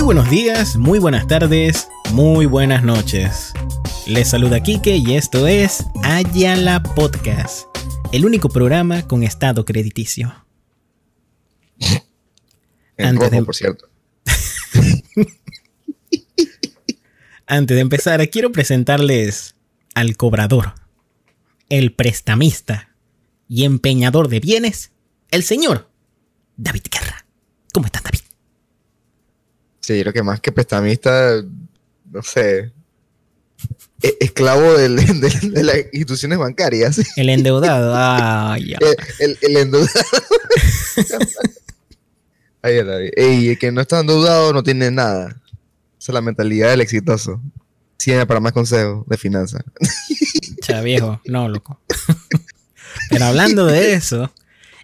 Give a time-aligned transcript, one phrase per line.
[0.00, 3.52] Muy buenos días, muy buenas tardes, muy buenas noches.
[4.06, 7.66] Les saluda Kike y esto es Ayala Podcast,
[8.10, 10.34] el único programa con estado crediticio.
[12.96, 13.90] En Antes rojo, de- por cierto.
[17.46, 19.54] Antes de empezar, quiero presentarles
[19.94, 20.76] al cobrador,
[21.68, 22.96] el prestamista
[23.48, 24.92] y empeñador de bienes,
[25.30, 25.90] el señor
[26.56, 27.26] David Guerra.
[27.74, 28.20] ¿Cómo estás, David?
[29.90, 31.42] Sí, yo creo que más que prestamista,
[32.12, 32.70] no sé,
[34.00, 37.00] e- esclavo del- del- de las instituciones bancarias.
[37.16, 37.92] El endeudado.
[37.96, 38.78] Ay, ya.
[38.78, 39.90] El, el, el endeudado.
[42.62, 42.98] Ahí está.
[43.16, 45.28] Ey, el que no está endeudado no tiene nada.
[45.98, 47.40] Esa es la mentalidad del exitoso.
[47.96, 49.62] Siempre para más consejos de finanzas.
[50.62, 51.80] Cha viejo, no, loco.
[53.08, 54.32] Pero hablando de eso,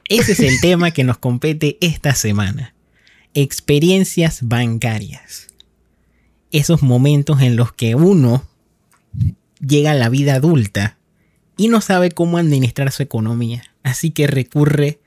[0.09, 2.75] ese es el tema que nos compete esta semana.
[3.38, 5.48] Experiencias bancarias.
[6.52, 8.48] Esos momentos en los que uno
[9.61, 10.97] llega a la vida adulta
[11.58, 13.62] y no sabe cómo administrar su economía.
[13.83, 15.00] Así que recurre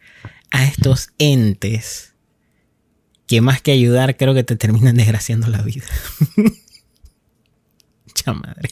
[0.51, 2.13] a estos entes
[3.25, 5.85] que más que ayudar creo que te terminan desgraciando la vida.
[8.13, 8.69] Cha madre.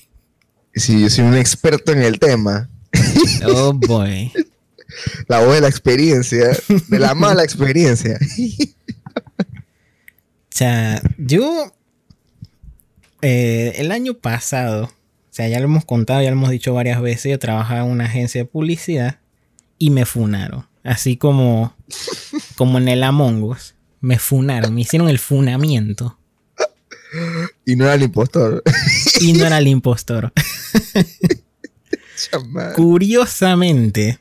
[0.76, 2.70] Si yo soy un experto en el tema,
[3.44, 4.32] Oh boy.
[5.28, 6.56] la voz de la experiencia,
[6.90, 8.20] de la mala experiencia.
[10.58, 11.72] O sea, yo
[13.22, 17.00] eh, el año pasado, o sea, ya lo hemos contado, ya lo hemos dicho varias
[17.00, 19.20] veces, yo trabajaba en una agencia de publicidad
[19.78, 20.66] y me funaron.
[20.84, 21.76] Así como,
[22.56, 26.18] como en el Among Us, me funaron, me hicieron el funamiento
[27.64, 28.64] Y no era el impostor.
[29.22, 30.34] y no era el impostor.
[32.76, 34.18] Curiosamente,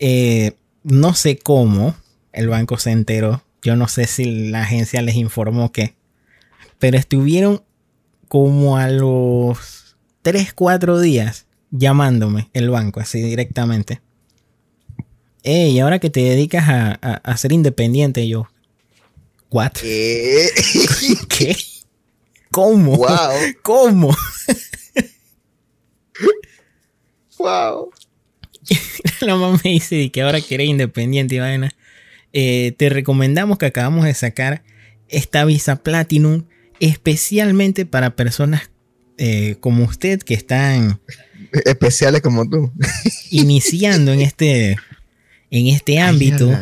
[0.00, 1.96] eh, no sé cómo
[2.34, 3.45] el banco se enteró.
[3.66, 5.96] Yo no sé si la agencia les informó que.
[6.78, 7.64] Pero estuvieron
[8.28, 14.00] como a los 3, 4 días llamándome el banco, así directamente.
[15.42, 18.46] Ey, ahora que te dedicas a, a- a ser independiente, yo.
[19.50, 19.72] ¿What?
[19.72, 20.48] ¿Qué?
[21.28, 21.56] ¿Qué?
[22.52, 22.96] ¿Cómo?
[22.98, 23.32] wow,
[23.64, 24.16] ¿Cómo?
[27.38, 27.90] wow.
[29.20, 31.72] la mamá me dice "Y que ahora que eres independiente y vaina,
[32.38, 34.62] eh, te recomendamos que acabamos de sacar
[35.08, 36.42] esta visa Platinum
[36.80, 38.70] especialmente para personas
[39.16, 41.00] eh, como usted que están
[41.64, 42.70] Especiales como tú.
[43.30, 44.76] iniciando en este,
[45.50, 46.52] en este ámbito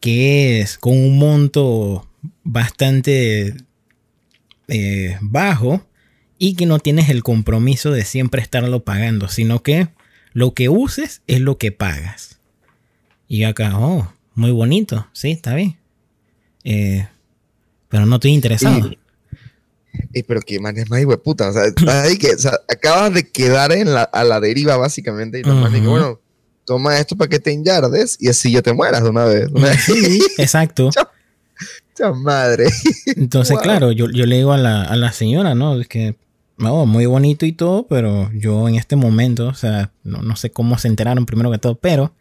[0.00, 2.10] que es con un monto
[2.42, 3.54] bastante
[4.66, 5.86] eh, bajo
[6.36, 9.86] y que no tienes el compromiso de siempre estarlo pagando, sino que
[10.32, 12.40] lo que uses es lo que pagas.
[13.28, 15.76] Y acá, oh, muy bonito, sí, está bien.
[16.64, 17.06] Eh,
[17.88, 18.90] pero no estoy interesado.
[20.12, 21.48] Y- pero que man es más hijo de puta.
[21.48, 21.62] O sea,
[22.02, 25.40] ahí que, o sea, acabas de quedar en la, a la deriva, básicamente.
[25.40, 25.90] Y los manes que, Ujú.
[25.90, 26.20] bueno,
[26.66, 29.48] toma esto para que te enyardes y así yo te mueras de una vez.
[29.50, 29.84] Una vez.
[29.84, 30.90] Sí, exacto.
[31.96, 32.66] Cha madre.
[33.16, 33.62] Entonces, Wow.
[33.62, 35.80] claro, yo, yo le digo a la, a la señora, ¿no?
[35.80, 36.16] Es que,
[36.58, 40.50] no, muy bonito y todo, pero yo en este momento, o sea, no, no sé
[40.50, 42.12] cómo se enteraron primero que todo, pero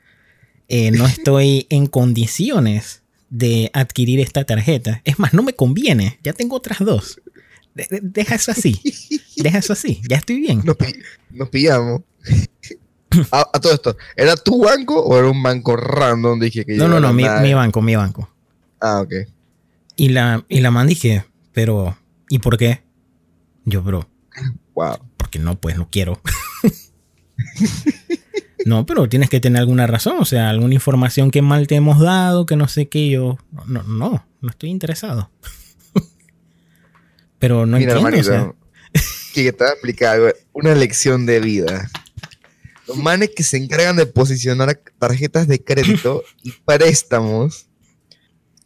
[0.67, 5.01] eh, no estoy en condiciones de adquirir esta tarjeta.
[5.03, 7.21] Es más, no me conviene, ya tengo otras dos.
[7.73, 8.79] De- de- deja eso así,
[9.35, 10.61] deja eso así, ya estoy bien.
[10.63, 10.95] Nos, pi-
[11.31, 12.01] nos pillamos.
[13.31, 16.39] A, a todo esto, ¿era tu banco o era un banco random?
[16.39, 18.29] Dije que No, no, no, mi, mi banco, mi banco.
[18.81, 19.13] Ah, ok.
[19.97, 21.97] Y la, y la man dije, pero,
[22.29, 22.81] ¿y por qué?
[23.65, 24.09] Yo, bro,
[24.73, 24.97] Wow.
[25.17, 26.21] porque no, pues no quiero.
[28.65, 31.99] no, pero tienes que tener alguna razón, o sea, alguna información que mal te hemos
[31.99, 33.37] dado, que no sé qué, yo,
[33.67, 35.29] no, no, no estoy interesado.
[37.39, 38.57] pero no Mira, entiendo, o sea, hermanito,
[39.35, 41.91] que te voy a explicar algo, una lección de vida.
[42.87, 47.67] Los manes que se encargan de posicionar tarjetas de crédito y préstamos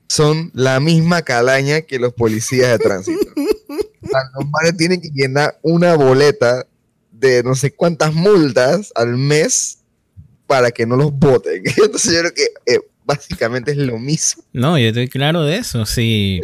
[0.08, 3.32] son la misma calaña que los policías de tránsito.
[3.36, 6.66] O los manes tienen que llenar una boleta
[7.12, 9.79] de no sé cuántas multas al mes
[10.50, 11.62] para que no los voten.
[11.78, 14.44] Entonces yo creo que eh, básicamente es lo mismo.
[14.52, 16.42] no, yo estoy claro de eso, sí.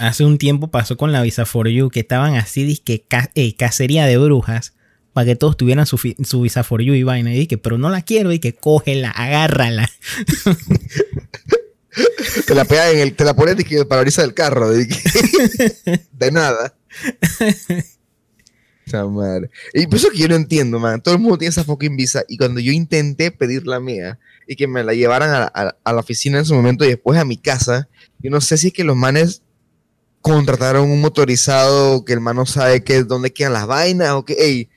[0.00, 3.56] Hace un tiempo pasó con la Visa for You, que estaban así, disque ca- eh,
[3.56, 4.74] cacería de brujas,
[5.14, 7.88] para que todos tuvieran su, su Visa for You y vaina, y dije, pero no
[7.88, 9.88] la quiero, y que cógela, agárrala.
[12.46, 14.68] Te la pegan en el, te la pones el parabrisas del carro.
[16.12, 16.74] De nada.
[18.92, 19.50] Madre.
[19.74, 21.00] Y por eso que yo no entiendo, man.
[21.00, 22.24] Todo el mundo tiene esa fucking visa.
[22.28, 26.38] Y cuando yo intenté pedir la mía y que me la llevaran a, la oficina
[26.38, 27.88] en su momento y después a mi casa,
[28.20, 29.42] yo no sé si es que los manes
[30.20, 34.34] contrataron un motorizado que el man no sabe que, dónde quedan las vainas o que,
[34.34, 34.68] ey,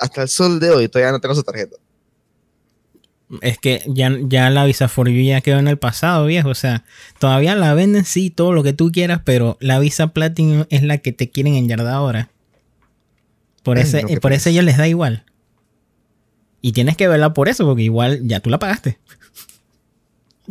[0.00, 1.76] hasta el sol de hoy todavía no tengo su tarjeta.
[3.42, 6.48] Es que ya, ya la Visa for You ya quedó en el pasado, viejo.
[6.48, 6.84] O sea,
[7.18, 10.98] todavía la venden, sí, todo lo que tú quieras, pero la Visa Platinum es la
[10.98, 12.30] que te quieren enyardar ahora.
[13.62, 14.52] Por, ese, no, por eso pena.
[14.52, 15.24] ellos les da igual.
[16.62, 18.98] Y tienes que verla por eso, porque igual ya tú la pagaste.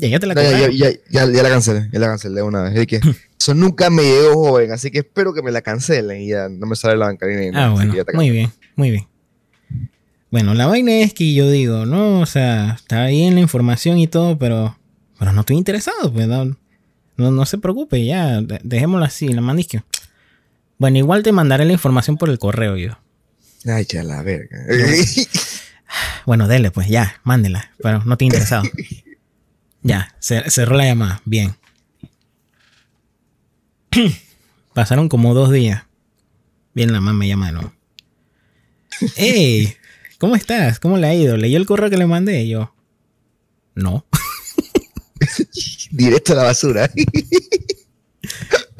[0.01, 2.41] Y ellos te la No, ya, ya, ya, ya- ya la cancelé, ya la cancelé
[2.41, 2.73] una vez.
[2.77, 3.01] Es que
[3.39, 6.67] eso nunca me llegó joven, así que espero que me la cancelen y ya no
[6.67, 9.07] me sale la bancaria ni Ah, así bueno, ya muy bien, muy bien.
[10.31, 14.07] Bueno, la vaina es que yo digo, no, o sea, está bien la información y
[14.07, 14.77] todo, pero,
[15.17, 16.45] pero no estoy interesado, pues no,
[17.17, 19.81] no, no se preocupe, ya, de- dejémoslo así, la mandisque.
[20.79, 22.97] Bueno, igual te mandaré la información por el correo yo.
[23.65, 24.57] Ay, ya la verga.
[26.25, 28.61] Bueno, dele, pues ya, mándela, pero no estoy interesado.
[29.81, 31.55] ya, cer- cerró la llamada, bien.
[34.75, 35.83] Pasaron como dos días.
[36.75, 37.73] Bien, la mamá me llama de nuevo.
[39.15, 39.75] ¡Ey!
[40.19, 40.79] ¿Cómo estás?
[40.79, 41.37] ¿Cómo le ha ido?
[41.37, 42.43] ¿Leyó el correo que le mandé?
[42.43, 42.75] Y yo,
[43.73, 44.05] no.
[45.91, 46.91] Directo a la basura.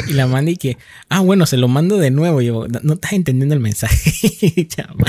[0.09, 0.77] Y la mandé y que,
[1.07, 2.41] ah, bueno, se lo mando de nuevo.
[2.41, 4.67] Yo, no no estás entendiendo el mensaje.
[4.67, 5.06] Chama.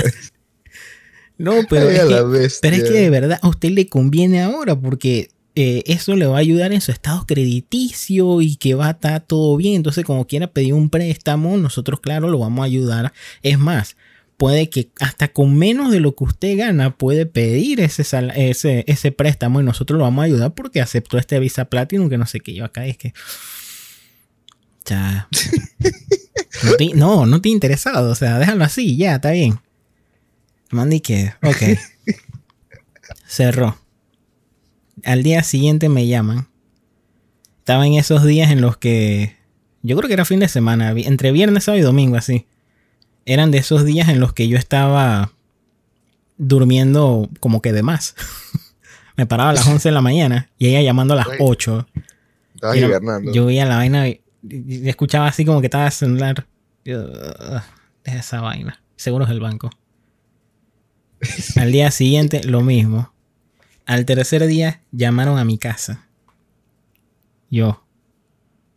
[1.37, 2.49] no, pero Ay, es que.
[2.61, 6.37] Pero es que de verdad a usted le conviene ahora porque eh, eso le va
[6.37, 9.75] a ayudar en su estado crediticio y que va a estar todo bien.
[9.75, 13.11] Entonces, como quiera pedir un préstamo, nosotros, claro, lo vamos a ayudar.
[13.41, 13.97] Es más,
[14.37, 18.83] puede que hasta con menos de lo que usted gana puede pedir ese, sal- ese,
[18.87, 22.25] ese préstamo y nosotros lo vamos a ayudar porque aceptó este Visa Platinum que no
[22.27, 22.53] sé qué.
[22.53, 23.13] Yo acá es que...
[26.63, 28.11] No, te, no, no te he interesado.
[28.11, 29.59] O sea, déjalo así, ya, está bien.
[30.69, 31.79] Mandí que, ok.
[33.25, 33.77] Cerró.
[35.03, 36.47] Al día siguiente me llaman.
[37.59, 39.35] Estaba en esos días en los que.
[39.83, 42.45] Yo creo que era fin de semana, entre viernes, sábado y domingo, así.
[43.25, 45.31] Eran de esos días en los que yo estaba
[46.37, 48.15] durmiendo como que de más.
[49.17, 51.37] me paraba a las 11 de la mañana y ella llamando a las Ay.
[51.39, 51.87] 8.
[52.55, 53.31] Estaba Y no- hibernando.
[53.31, 54.05] Yo veía la vaina
[54.43, 56.47] y, escuchaba así como que estaba el celular.
[56.85, 57.61] Yo, "Ugh,
[58.03, 58.81] deja esa vaina.
[58.95, 59.69] Seguros del banco.
[61.55, 63.13] Al día siguiente, lo mismo.
[63.85, 66.07] Al tercer día, llamaron a mi casa.
[67.49, 67.83] Yo.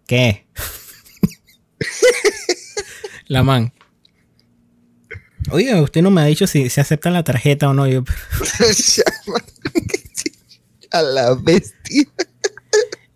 [0.07, 0.47] ¿Qué?
[3.27, 3.73] la man.
[5.51, 7.87] Oye, usted no me ha dicho si se acepta la tarjeta o no.
[7.87, 8.03] Yo,
[10.91, 12.05] a la bestia.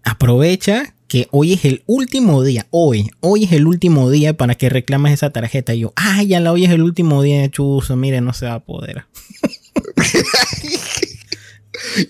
[0.02, 4.68] aprovecha que hoy es el último día, hoy, hoy es el último día para que
[4.68, 5.74] reclames esa tarjeta.
[5.74, 8.54] Y yo, ah, ya la hoy es el último día chuzo, mire, no se va
[8.54, 9.06] a poder.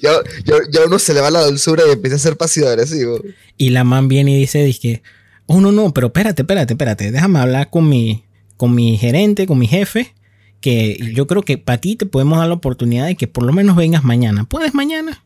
[0.00, 0.12] Ya,
[0.46, 3.20] ya, ya uno se le va la dulzura y empieza a ser pasivo agresivo.
[3.58, 5.02] Y la man viene y dice, dice,
[5.46, 8.24] oh, no, no, pero espérate, espérate, espérate, déjame hablar con mi,
[8.56, 10.14] con mi gerente, con mi jefe,
[10.60, 13.52] que yo creo que para ti te podemos dar la oportunidad de que por lo
[13.52, 14.44] menos vengas mañana.
[14.44, 15.22] ¿Puedes mañana?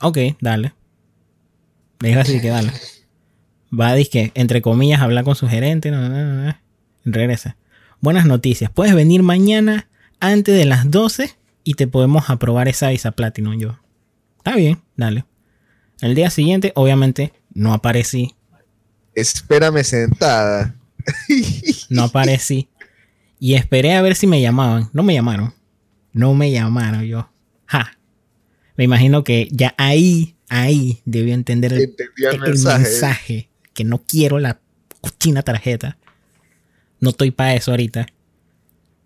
[0.00, 0.72] Ok, dale.
[2.02, 2.72] Le dijo así que dale.
[3.72, 5.92] Va, que entre comillas, a hablar con su gerente.
[5.92, 6.56] no, no, no, no.
[7.04, 7.56] Regresa.
[8.00, 8.72] Buenas noticias.
[8.72, 9.88] Puedes venir mañana
[10.18, 13.56] antes de las 12 y te podemos aprobar esa visa Platinum.
[13.56, 13.78] Yo.
[14.38, 15.24] Está bien, dale.
[16.00, 18.34] El día siguiente, obviamente, no aparecí.
[19.14, 20.74] Espérame sentada.
[21.88, 22.68] No aparecí.
[23.38, 24.90] Y esperé a ver si me llamaban.
[24.92, 25.54] No me llamaron.
[26.12, 27.04] No me llamaron.
[27.04, 27.30] Yo.
[27.66, 27.96] Ja.
[28.76, 32.82] Me imagino que ya ahí, ahí debió entender el, Entendí el el mensaje.
[32.82, 33.48] mensaje.
[33.74, 34.60] Que no quiero la
[35.00, 35.96] cochina tarjeta.
[37.00, 38.06] No estoy para eso ahorita.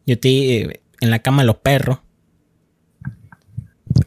[0.07, 1.99] Yo estoy eh, en la cama de los perros.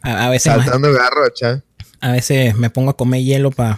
[0.01, 1.63] A, a veces, Saltando garrocha.
[2.01, 3.77] a veces me pongo a comer hielo para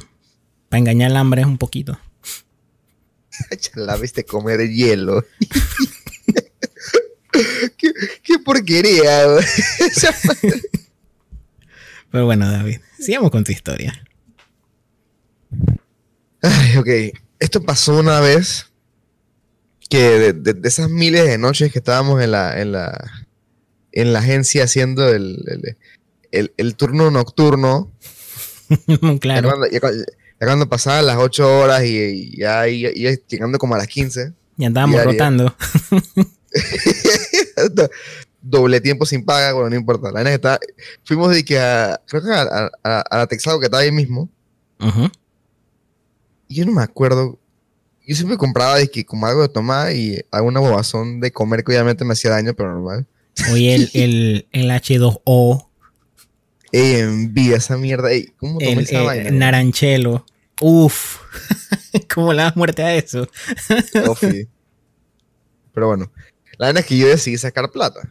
[0.72, 2.00] engañar el hambre un poquito.
[3.76, 5.24] La viste comer hielo.
[7.78, 7.92] ¿Qué,
[8.24, 9.26] qué porquería.
[12.12, 13.94] Pero bueno, David, sigamos con tu historia.
[16.42, 17.18] Ay, ok.
[17.40, 18.68] Esto pasó una vez
[19.90, 23.26] que de, de- de esas miles de noches que estábamos en la, en la,
[23.92, 25.78] en la agencia haciendo el, el,
[26.32, 27.92] el- el turno nocturno,
[28.88, 29.52] ya, claro.
[29.72, 30.06] ya cuando-
[30.40, 32.90] ya cuando pasaban las 8 horas y, y ya iba
[33.28, 35.56] llegando como a las 15, Ya andábamos rotando.
[38.52, 40.08] doble tiempo sin paga, bueno, no importa.
[40.10, 40.60] La vaina es que está-
[41.04, 42.42] fuimos de que a, creo que a,
[42.84, 44.30] a- a- la Texaco que está ahí mismo,
[44.80, 45.10] Ujú.
[46.48, 47.40] y yo no me acuerdo.
[48.06, 51.72] Yo siempre compraba de que como algo de tomar y alguna bobazón de comer que
[51.72, 53.06] obviamente me hacía daño, pero normal.
[53.52, 55.68] Oye, el, el, el H2O,
[56.74, 58.12] Ey, envidia esa mierda.
[58.12, 59.32] Ey, ¿cómo tomé el, esa el vaina?
[59.32, 60.26] naranchelo.
[60.62, 61.18] Uf.
[62.14, 63.28] ¿Cómo le das muerte a eso?
[64.08, 64.48] Ofi.
[65.74, 66.12] Pero bueno,
[66.58, 68.02] la verdad es que yo decidí sacar plata.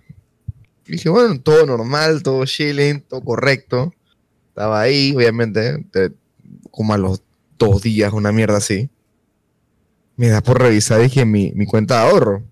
[0.90, 3.94] Y dije, bueno, todo normal, todo chilling, todo correcto.
[4.48, 6.10] Estaba ahí, obviamente, te-
[6.72, 7.22] como a los
[7.56, 8.90] dos días, una mierda así.
[10.16, 12.42] Me da por revisar, dije, mi, mi cuenta de ahorro.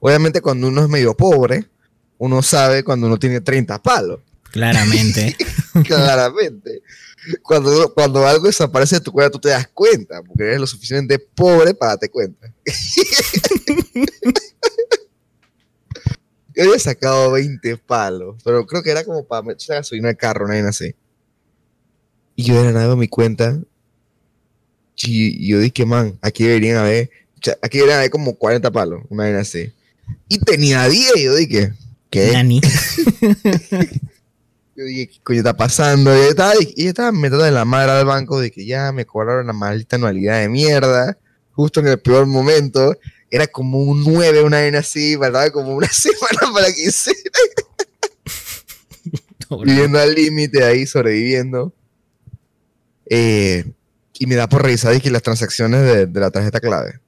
[0.00, 1.68] Obviamente, cuando uno es medio pobre,
[2.16, 4.20] uno sabe cuando uno tiene 30 palos.
[4.50, 5.36] Claramente.
[5.86, 6.80] Claramente.
[7.42, 11.18] Cuando, cuando algo desaparece de tu cuenta, tú te das cuenta, porque eres lo suficientemente
[11.34, 12.50] pobre para darte cuenta.
[16.54, 20.46] Yo había sacado 20 palos, pero creo que era como para meter gasolina al carro,
[20.46, 20.94] nadie así.
[22.36, 23.58] Y yo de la nada veo mi cuenta.
[24.96, 27.10] Y yo dije, man, aquí deberían haber,
[27.60, 29.72] aquí deberían haber como 40 palos, una vez así.
[30.28, 31.72] Y tenía 10, yo dije,
[32.10, 32.32] ¿qué?
[32.32, 32.60] Nani.
[34.76, 36.12] Yo dije, ¿qué coño está pasando?
[36.12, 38.90] Y yo estaba, y yo estaba metiendo en la madre al banco de que ya
[38.90, 41.16] me cobraron la maldita anualidad de mierda,
[41.52, 42.96] justo en el peor momento.
[43.34, 45.50] Era como un 9, una vez así, ¿verdad?
[45.50, 47.18] Como una semana para que hiciera.
[49.64, 51.74] Viviendo al límite ahí, sobreviviendo.
[53.10, 53.64] Eh,
[54.20, 57.00] y me da por revisar dije, las transacciones de, de la tarjeta clave.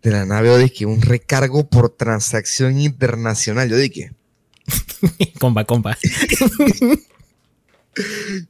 [0.00, 3.68] De la nave, yo dije, un recargo por transacción internacional.
[3.68, 4.12] Yo dije,
[5.38, 5.98] compa, compa.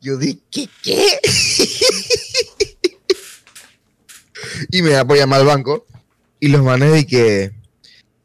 [0.00, 1.18] Yo dije, ¿qué?
[4.70, 5.86] y me da por llamar al banco.
[6.40, 7.52] Y los manes de que.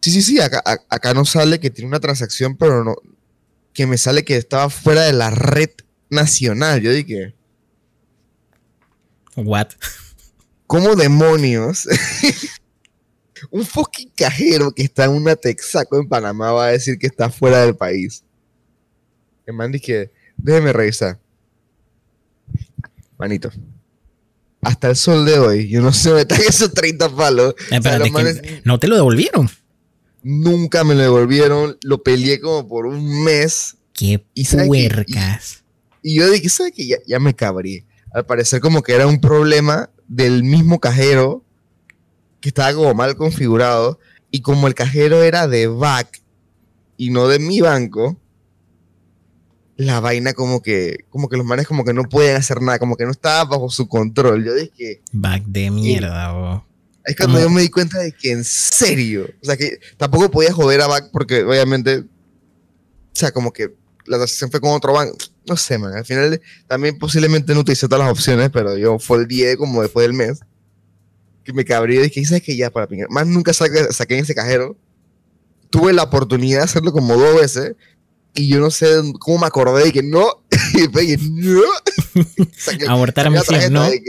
[0.02, 2.96] Sí, sí, sí, acá, a- acá no sale que tiene una transacción, pero no.
[3.74, 5.70] Que me sale que estaba fuera de la red
[6.10, 6.82] nacional.
[6.82, 7.34] Yo dije,
[9.36, 9.70] What?
[10.68, 11.88] ¿cómo demonios?
[13.52, 17.30] Un fucking cajero que está en una Texaco en Panamá va a decir que está
[17.30, 18.24] fuera del país.
[19.46, 21.20] El man dice, déjeme revisar.
[23.18, 23.52] Manito.
[24.64, 27.56] Hasta el sol de hoy, yo no sé dónde están esos 30 palos.
[27.72, 29.50] Eh, O sea, que no te lo devolvieron.
[30.22, 31.78] nunca me lo devolvieron.
[31.84, 33.76] Lo peleé como por un mes.
[33.94, 35.64] Qué Y que- puercas.
[36.02, 36.88] Y yo dije, ¿sabes qué?
[36.88, 37.86] Ya, ya me cabrí.
[38.14, 41.44] Al parecer como que era un problema del mismo cajero
[42.42, 44.00] que estaba como mal configurado.
[44.32, 46.22] Y como el cajero era de back
[46.98, 48.18] y no de mi banco,
[49.84, 52.96] la vaina como que, como que los manes como que no pueden hacer nada, como
[52.98, 54.44] que no estaba bajo su control.
[54.46, 56.66] Yo dije, Back de mierda, bo.
[57.06, 60.30] es cuando Como- yo me di cuenta de que en serio, o sea que tampoco
[60.32, 62.06] podía joder a back porque obviamente, o
[63.14, 63.74] sea, como que
[64.06, 65.18] la transacción fue con otro banco.
[65.48, 65.94] No sé, man.
[65.96, 69.82] Al final también posiblemente no utilicé todas las opciones, pero yo fue el 10 como
[69.82, 70.40] después del mes.
[71.44, 72.56] Que me cabrí y dije, ¿sabes qué?
[72.56, 73.10] Ya para pingar.
[73.10, 74.78] Más nunca saqué, saqué en ese cajero.
[75.70, 77.76] Tuve la oportunidad de hacerlo como dos veces.
[78.36, 78.88] Y yo no sé
[79.20, 80.44] cómo me acordé de que no.
[80.74, 81.62] y después dije, no.
[82.58, 83.90] Saqué- Abortar misión, tarjeta ¿no?
[83.92, 84.02] que-.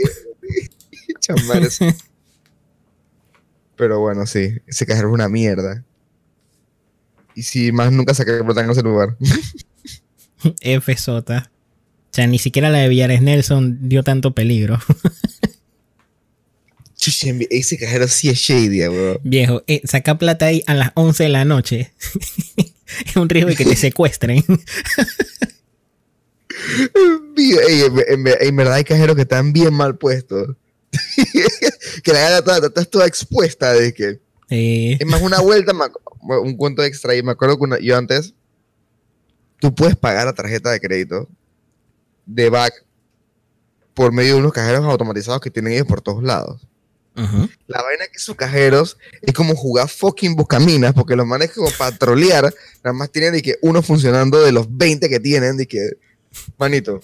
[3.75, 4.53] Pero bueno, sí.
[4.67, 5.83] Ese cajero es una mierda.
[7.35, 9.17] Y si más nunca saqué plata en ese lugar.
[10.61, 11.51] F sota.
[12.11, 14.79] O sea, ni siquiera la de Villares Nelson dio tanto peligro.
[17.49, 19.19] Ese cajero sí es shady, weón.
[19.23, 21.93] Viejo, eh, saca plata ahí a las 11 de la noche.
[23.05, 24.43] Es un riesgo de que te secuestren.
[27.37, 30.55] Ey, en, en- en verdad hay cajeros que están bien mal puestos.
[32.03, 34.19] que la gana toda, está toda expuesta de que.
[34.49, 35.73] Eh, Es más, una vuelta,
[36.21, 37.15] un cuento extra.
[37.15, 38.33] Y me acuerdo que una- yo antes.
[39.59, 41.29] Tú puedes pagar a tarjeta de crédito
[42.25, 42.85] de back
[43.93, 46.67] por medio de unos cajeros automatizados que tienen ellos por todos lados.
[47.67, 52.53] La vaina que esos cajeros es como jugar fucking buscaminas, porque los manes como patrolear,
[52.83, 55.91] nada más tienen de que uno funcionando de los 20 que tienen, de que,
[56.57, 56.99] manito,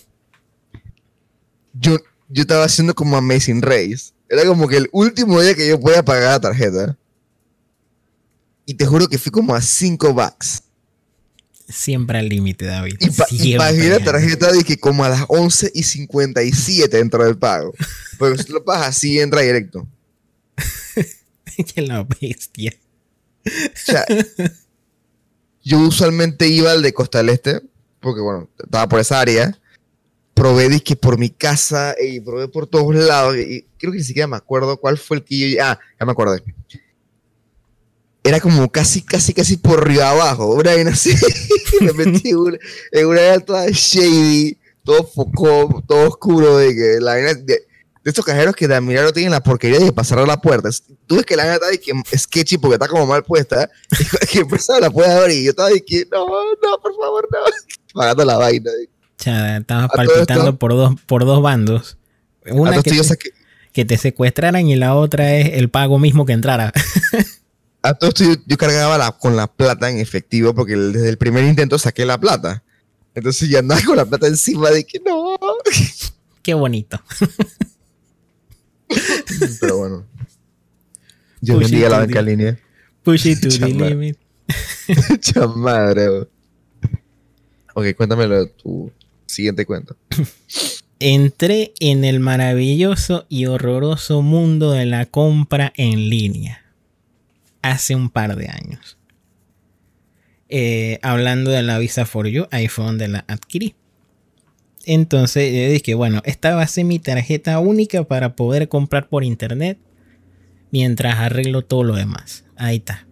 [1.74, 1.98] yo,
[2.30, 4.12] yo estaba haciendo como Amazing Race.
[4.30, 6.98] Era como que el último día que yo podía pagar la tarjeta.
[8.66, 10.64] Y te juro que fui como a 5 bucks.
[11.68, 12.96] Siempre al límite, David.
[13.00, 17.38] Y, pa- y pagué la tarjeta que como a las 11 y 57 dentro del
[17.38, 17.74] pago.
[18.18, 19.88] Porque si lo pagas así, entra directo.
[21.76, 22.74] Qué la bestia.
[23.46, 24.06] O sea,
[25.64, 27.62] yo usualmente iba al de Costa del Este,
[28.00, 29.58] porque bueno, estaba por esa área.
[30.34, 33.36] Probé disque por mi casa y probé por todos lados.
[33.38, 35.64] Y creo que ni siquiera me acuerdo cuál fue el que yo.
[35.64, 36.44] Ah, ya me acordé.
[38.24, 40.54] Era como casi, casi, casi por río abajo.
[40.54, 41.14] Una vaina así.
[41.82, 42.58] me metí en una,
[42.92, 46.58] en una área toda shady, todo foco, todo oscuro.
[46.58, 47.16] De que la.
[47.16, 47.68] De,
[48.04, 50.70] de estos cajeros que de admirar tienen la porquería de pasar a la puerta.
[51.08, 53.70] Tú ves que la está de que sketchy porque está como mal puesta.
[54.24, 55.38] Y que persona la puede abrir.
[55.42, 57.40] Y yo estaba de que, no, no, por favor, no.
[57.94, 58.72] Pagando la vaina.
[58.72, 61.98] O sea, estabas palpitando esto- por dos, por dos bandos.
[62.50, 63.34] Una que, te, saqué-
[63.72, 66.74] que te secuestraran y la otra es el pago mismo que entrara.
[67.84, 71.18] A todo esto yo, yo cargaba la- con la plata en efectivo porque desde el
[71.18, 72.64] primer intento saqué la plata.
[73.14, 75.36] Entonces ya andaba con la plata encima de que no.
[76.42, 77.00] Qué bonito.
[79.60, 80.06] Pero bueno.
[81.42, 82.60] Yo Push bendiga la banca en línea.
[83.04, 84.18] Push it to the limit.
[85.20, 86.10] Chamadre.
[86.10, 86.30] bro.
[87.74, 88.92] Ok, cuéntamelo tu
[89.26, 89.96] siguiente cuento.
[91.00, 96.64] Entré en el maravilloso y horroroso mundo de la compra en línea.
[97.62, 98.98] Hace un par de años.
[100.50, 103.74] Eh, hablando de la Visa for You, ahí fue donde la adquirí.
[104.86, 109.24] Entonces yo dije, bueno, esta va a ser mi tarjeta única para poder comprar por
[109.24, 109.78] internet
[110.72, 112.46] mientras arreglo todo lo demás.
[112.56, 113.08] Ahí está.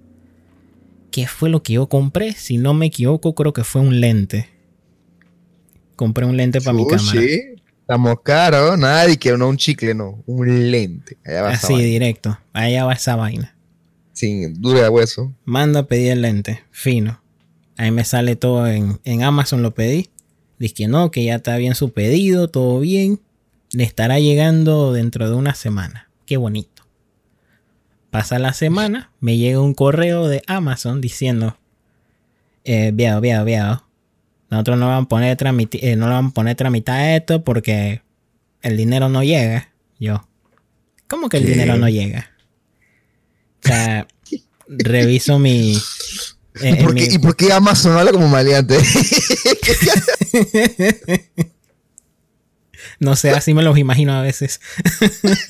[1.11, 2.33] ¿Qué fue lo que yo compré?
[2.33, 4.47] Si no me equivoco, creo que fue un lente.
[5.95, 7.21] Compré un lente para mi cámara.
[7.81, 8.77] Estamos caros.
[8.77, 10.23] Nadie que no un chicle, no.
[10.27, 11.17] Un lente.
[11.25, 12.37] Allá va Así directo.
[12.53, 13.55] Allá va esa vaina.
[14.13, 15.33] Sin dura de hueso.
[15.45, 16.61] Manda a pedir el lente.
[16.71, 17.21] Fino.
[17.77, 20.09] Ahí me sale todo en, en Amazon, lo pedí.
[20.59, 23.21] Dice que no, que ya está bien su pedido, todo bien.
[23.71, 26.09] Le estará llegando dentro de una semana.
[26.25, 26.83] Qué bonito.
[28.11, 31.57] Pasa la semana, me llega un correo de Amazon diciendo,
[32.63, 33.85] eh, viejo, viejo, viejo.
[34.49, 38.01] Nosotros no vamos a poner eh, no le vamos a poner tramitar esto porque
[38.61, 39.71] el dinero no llega.
[39.99, 40.27] Yo,
[41.07, 41.51] ¿cómo que el ¿Qué?
[41.51, 42.31] dinero no llega?
[43.63, 44.07] O sea,
[44.67, 45.77] reviso mi.
[46.63, 48.77] eh, ¿Y, por mi- qué, ¿Y por qué Amazon habla como maleante?
[52.99, 54.59] no sé, así me los imagino a veces.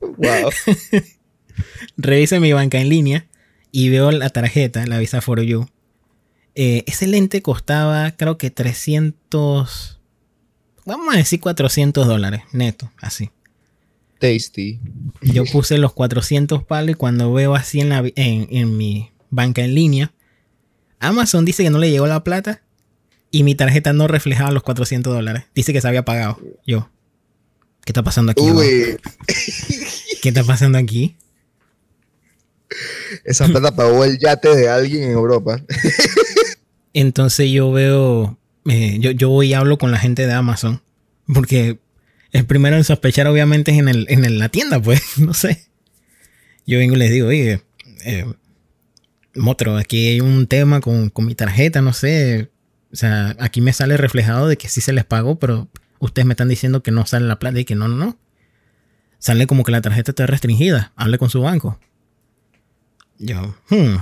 [0.00, 0.50] wow.
[1.96, 3.26] Reviso mi banca en línea
[3.72, 5.68] y veo la tarjeta, la Visa for You.
[6.54, 10.00] Eh, ese lente costaba, creo que 300.
[10.86, 13.30] Vamos a decir 400 dólares, neto, así.
[14.18, 14.80] Tasty.
[15.22, 19.62] Yo puse los 400 palos y cuando veo así en, la, en, en mi banca
[19.62, 20.12] en línea,
[20.98, 22.62] Amazon dice que no le llegó la plata
[23.30, 25.44] y mi tarjeta no reflejaba los 400 dólares.
[25.54, 26.38] Dice que se había pagado.
[26.66, 26.90] Yo,
[27.84, 28.42] ¿qué está pasando aquí?
[28.42, 28.98] Uy,
[30.22, 31.16] ¿Qué está pasando aquí?
[33.24, 35.60] esa plata pagó el yate de alguien en Europa.
[36.92, 40.82] Entonces yo veo, eh, yo, yo voy y hablo con la gente de Amazon,
[41.32, 41.78] porque
[42.32, 45.66] el primero en sospechar obviamente es en, el, en el- la tienda, pues, no sé.
[46.66, 47.62] Yo vengo y les digo, oye,
[48.04, 48.26] eh,
[49.40, 52.50] Motro, aquí hay un tema con, con mi tarjeta, no sé.
[52.92, 56.34] O sea, aquí me sale reflejado de que sí se les pagó, pero ustedes me
[56.34, 58.18] están diciendo que no sale la plata y que no, no, no.
[59.18, 60.92] Sale como que la tarjeta está restringida.
[60.96, 61.78] Hable con su banco.
[63.18, 63.96] Yo, hmm,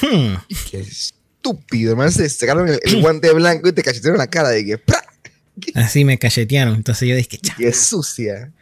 [0.00, 0.34] hmm.
[0.70, 1.92] Qué estúpido.
[1.92, 4.82] Además, se sacaron el, el guante blanco y te cachetearon la cara de que.
[5.74, 6.74] Así me cachetearon.
[6.74, 8.52] Entonces yo dije, "Cha, Qué sucia.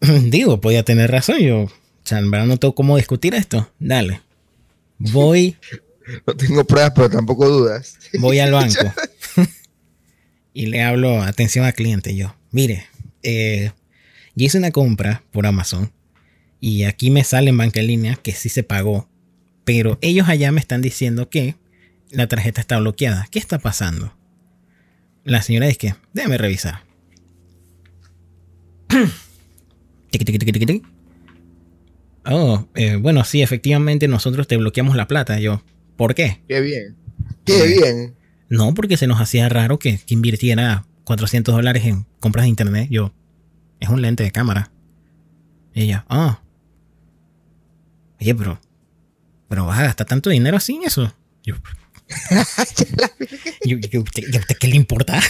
[0.00, 1.38] Digo, podía tener razón.
[1.38, 1.68] Yo,
[2.10, 3.70] verdad no tengo cómo discutir esto.
[3.78, 4.22] Dale.
[4.98, 5.56] Voy,
[6.26, 7.98] No tengo pruebas, pero tampoco dudas.
[8.18, 8.92] voy al banco.
[10.54, 12.16] y le hablo, atención al cliente.
[12.16, 12.86] Yo, mire,
[13.22, 13.72] eh,
[14.34, 15.92] yo hice una compra por Amazon.
[16.60, 19.08] Y aquí me sale en banca en línea que sí se pagó.
[19.64, 21.56] Pero ellos allá me están diciendo que
[22.10, 23.28] la tarjeta está bloqueada.
[23.30, 24.14] ¿Qué está pasando?
[25.24, 26.82] La señora dice que, déjame revisar.
[32.30, 35.38] Oh, eh, bueno, sí, efectivamente nosotros te bloqueamos la plata.
[35.38, 35.62] Yo,
[35.96, 36.42] ¿por qué?
[36.48, 36.96] Qué bien.
[37.44, 37.66] Qué Eh.
[37.66, 38.14] bien.
[38.50, 42.88] No, porque se nos hacía raro que, que invirtiera 400 dólares en compras de internet.
[42.90, 43.12] Yo,
[43.80, 44.70] es un lente de cámara.
[45.74, 46.42] Y ella, ah.
[48.20, 48.60] Oye, pero,
[49.48, 51.14] pero vas a gastar tanto dinero así en eso.
[51.44, 51.54] Yo,
[53.64, 55.20] yo, yo, ¿usted, y a usted qué le importa?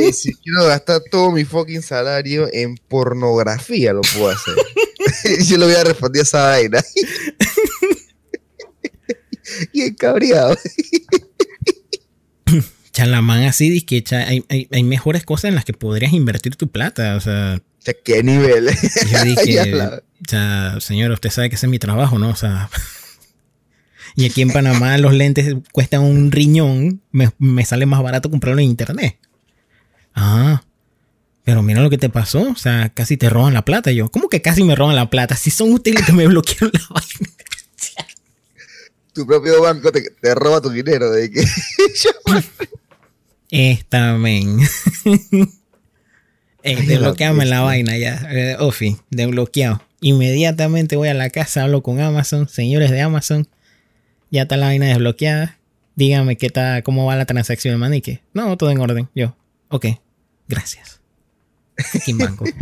[0.00, 4.54] Ey, si quiero gastar todo mi fucking salario en pornografía, lo puedo hacer.
[5.46, 6.82] Yo le voy a responder a esa vaina.
[9.72, 10.56] y encabreado.
[12.92, 16.68] Chalamán así, dice que hay, hay, hay mejores cosas en las que podrías invertir tu
[16.68, 17.16] plata.
[17.16, 17.60] O sea,
[18.04, 18.68] qué nivel.
[19.10, 22.28] yo dije, Ya la- o sea, señor, usted sabe que ese es mi trabajo, ¿no?
[22.30, 22.68] O sea,
[24.16, 28.60] y aquí en Panamá los lentes cuestan un riñón, me, me sale más barato comprarlo
[28.60, 29.18] en internet.
[30.14, 30.62] Ah,
[31.44, 33.90] pero mira lo que te pasó, o sea, casi te roban la plata.
[33.90, 35.36] Y yo, ¿cómo que casi me roban la plata?
[35.36, 37.34] Si son ustedes los que me bloquearon la vaina.
[39.12, 41.10] tu propio banco te, te roba tu dinero.
[41.10, 41.44] De que
[43.50, 44.60] Esta men.
[46.62, 48.28] Eh, desbloqueame la la vaina ya.
[48.30, 49.82] Eh, Ofi, desbloqueado.
[50.02, 52.48] Inmediatamente voy a la casa, hablo con Amazon.
[52.48, 53.48] Señores de Amazon,
[54.30, 55.58] ya está la vaina desbloqueada.
[55.96, 58.22] Dígame qué está, cómo va la transacción, manique.
[58.32, 59.08] No, todo en orden.
[59.14, 59.36] Yo,
[59.68, 59.86] ok,
[60.48, 60.99] gracias.
[61.84, 62.44] Fucking banco.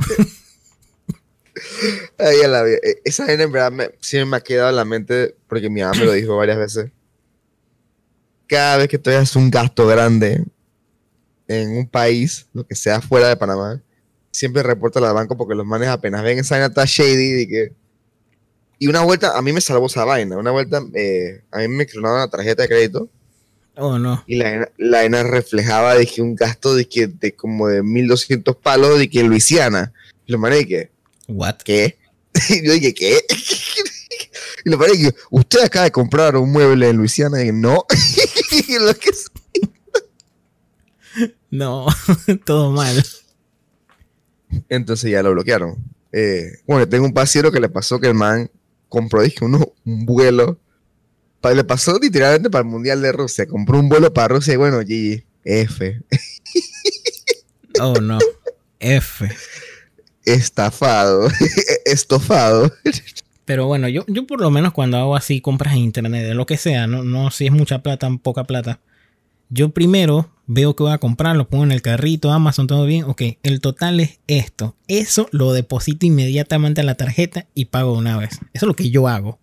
[2.18, 2.72] Ay, la vi.
[2.72, 3.90] E- Esa vaina en verdad me,
[4.26, 6.90] me ha quedado en la mente porque mi mamá me lo dijo varias veces.
[8.46, 10.44] Cada vez que tú haces un gasto grande
[11.48, 13.83] en un país, lo que sea fuera de Panamá,
[14.31, 17.72] siempre reporta al banco porque los manes apenas ven esa vaina está shady y que...
[18.78, 20.37] Y una vuelta, a mí me salvó esa vaina.
[20.37, 23.09] Una vuelta, eh, a mí me clonaron una tarjeta de crédito
[23.81, 24.25] Oh, no.
[24.27, 28.57] y la la vaina reflejaba de que un gasto de, que, de como de 1200
[28.57, 29.93] palos de que en Luisiana.
[30.27, 30.91] Y los manes de que...
[31.29, 31.59] What?
[31.64, 31.97] ¿qué?
[32.51, 33.21] Y yo dije, ¿qué?
[34.64, 37.85] Y le parece que usted acaba de comprar un mueble en Luisiana y no.
[38.69, 39.11] Y lo que-
[41.51, 41.87] No,
[42.45, 43.03] todo mal.
[44.69, 45.77] Entonces ya lo bloquearon.
[46.12, 48.51] Eh, bueno, tengo un pasiero que le pasó que el man
[48.88, 50.59] compró, dije, uno, un vuelo.
[51.42, 53.46] Le pasó literalmente para el Mundial de Rusia.
[53.46, 56.03] Compró un vuelo para Rusia y bueno, GG, F.
[57.81, 58.18] Oh, no.
[58.81, 59.29] F.
[60.24, 61.29] Estafado.
[61.85, 62.72] Estofado.
[63.44, 66.44] Pero bueno, yo, yo por lo menos cuando hago así compras en internet, de lo
[66.44, 68.81] que sea, no, no si es mucha plata, poca plata.
[69.48, 73.05] Yo primero veo que voy a comprar, lo pongo en el carrito, Amazon, todo bien.
[73.05, 74.77] Ok, el total es esto.
[74.87, 78.35] Eso lo deposito inmediatamente a la tarjeta y pago una vez.
[78.53, 79.38] Eso es lo que yo hago.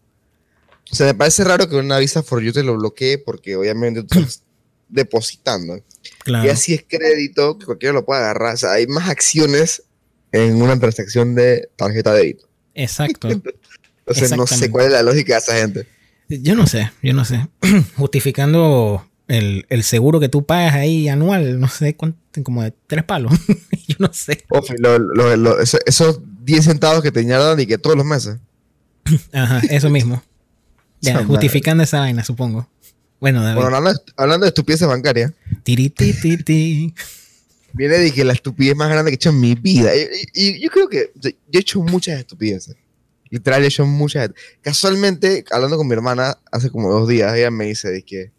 [0.91, 4.04] O sea, me parece raro que una Visa for You te lo bloquee porque obviamente
[4.04, 4.43] tú estás
[4.89, 5.80] depositando.
[6.24, 6.45] Claro.
[6.45, 8.54] Y así es crédito, que cualquiera lo puede agarrar.
[8.54, 9.84] O sea, hay más acciones
[10.32, 12.48] en una transacción de tarjeta de débito.
[12.74, 13.30] Exacto.
[14.08, 15.88] Entonces no sé cuál es la lógica de esa gente.
[16.30, 17.48] Yo no sé, yo no sé.
[17.98, 23.04] Justificando el, el seguro que tú pagas ahí anual, no sé cuánto, como de tres
[23.04, 23.34] palos.
[23.88, 24.45] yo no sé.
[24.50, 28.06] Ofi, lo- lo- lo- eso- esos 10 centavos que te añadan y que todos los
[28.06, 28.38] meses.
[29.34, 30.21] Ajá, eso mismo.
[31.05, 32.67] Ya, justificando esa vaina, supongo.
[33.19, 33.61] Bueno, David.
[33.61, 35.31] Bueno, hablando, de- hablando de estupideces bancarias,
[35.63, 36.93] Tiri, ti, ti, ti.
[37.73, 39.95] viene de que la estupidez más grande que he hecho en mi vida.
[39.95, 40.01] Y,
[40.33, 42.75] y- y yo creo que yo he hecho muchas estupideces.
[43.29, 44.29] Literal, he hecho muchas.
[44.61, 48.31] Casualmente, hablando con mi hermana hace como dos días, ella me dice de que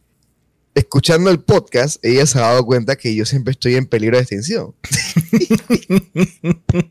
[0.75, 4.23] escuchando el podcast, ella se ha dado cuenta que yo siempre estoy en peligro de
[4.23, 4.75] extinción.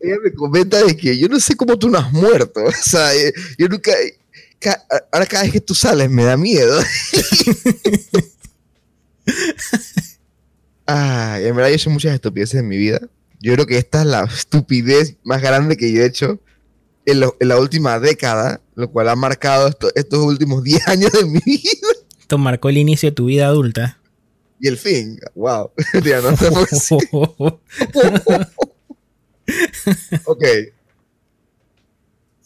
[0.00, 2.62] ella me comenta de que yo no sé cómo tú no has muerto.
[2.64, 3.92] O sea, eh, yo nunca...
[4.58, 6.80] ca- ahora cada vez que tú sales me da miedo.
[10.86, 13.00] Ay, en verdad yo he hecho muchas estupideces en mi vida.
[13.40, 16.40] Yo creo que esta es la estupidez más grande que yo he hecho
[17.04, 21.12] en, lo- en la última década, lo cual ha marcado esto- estos últimos 10 años
[21.12, 21.88] de mi vida.
[22.20, 23.98] Esto marcó el inicio de tu vida adulta.
[24.60, 25.70] Y el fin, wow.
[26.02, 26.96] Tía, no sí.
[30.24, 30.44] Ok.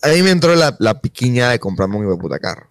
[0.03, 2.69] A mí me entró la, la piquiña de comprarme un hijo de puta carro.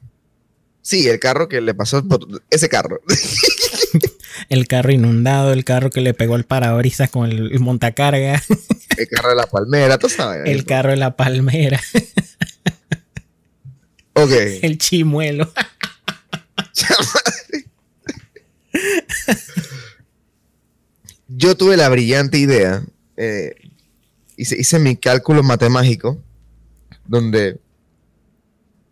[0.81, 2.03] Sí, el carro que le pasó,
[2.49, 2.99] ese carro.
[4.49, 8.41] el carro inundado, el carro que le pegó el parabrisas con el, el montacarga,
[8.97, 10.49] El carro de la palmera, tú sabes.
[10.49, 11.79] el carro de la palmera,
[14.13, 14.31] Ok.
[14.61, 15.49] el chimuelo.
[21.27, 22.83] Yo tuve la brillante idea,
[23.17, 23.53] eh,
[24.35, 26.21] hice, hice mi cálculo matemático,
[27.09, 27.59] donde,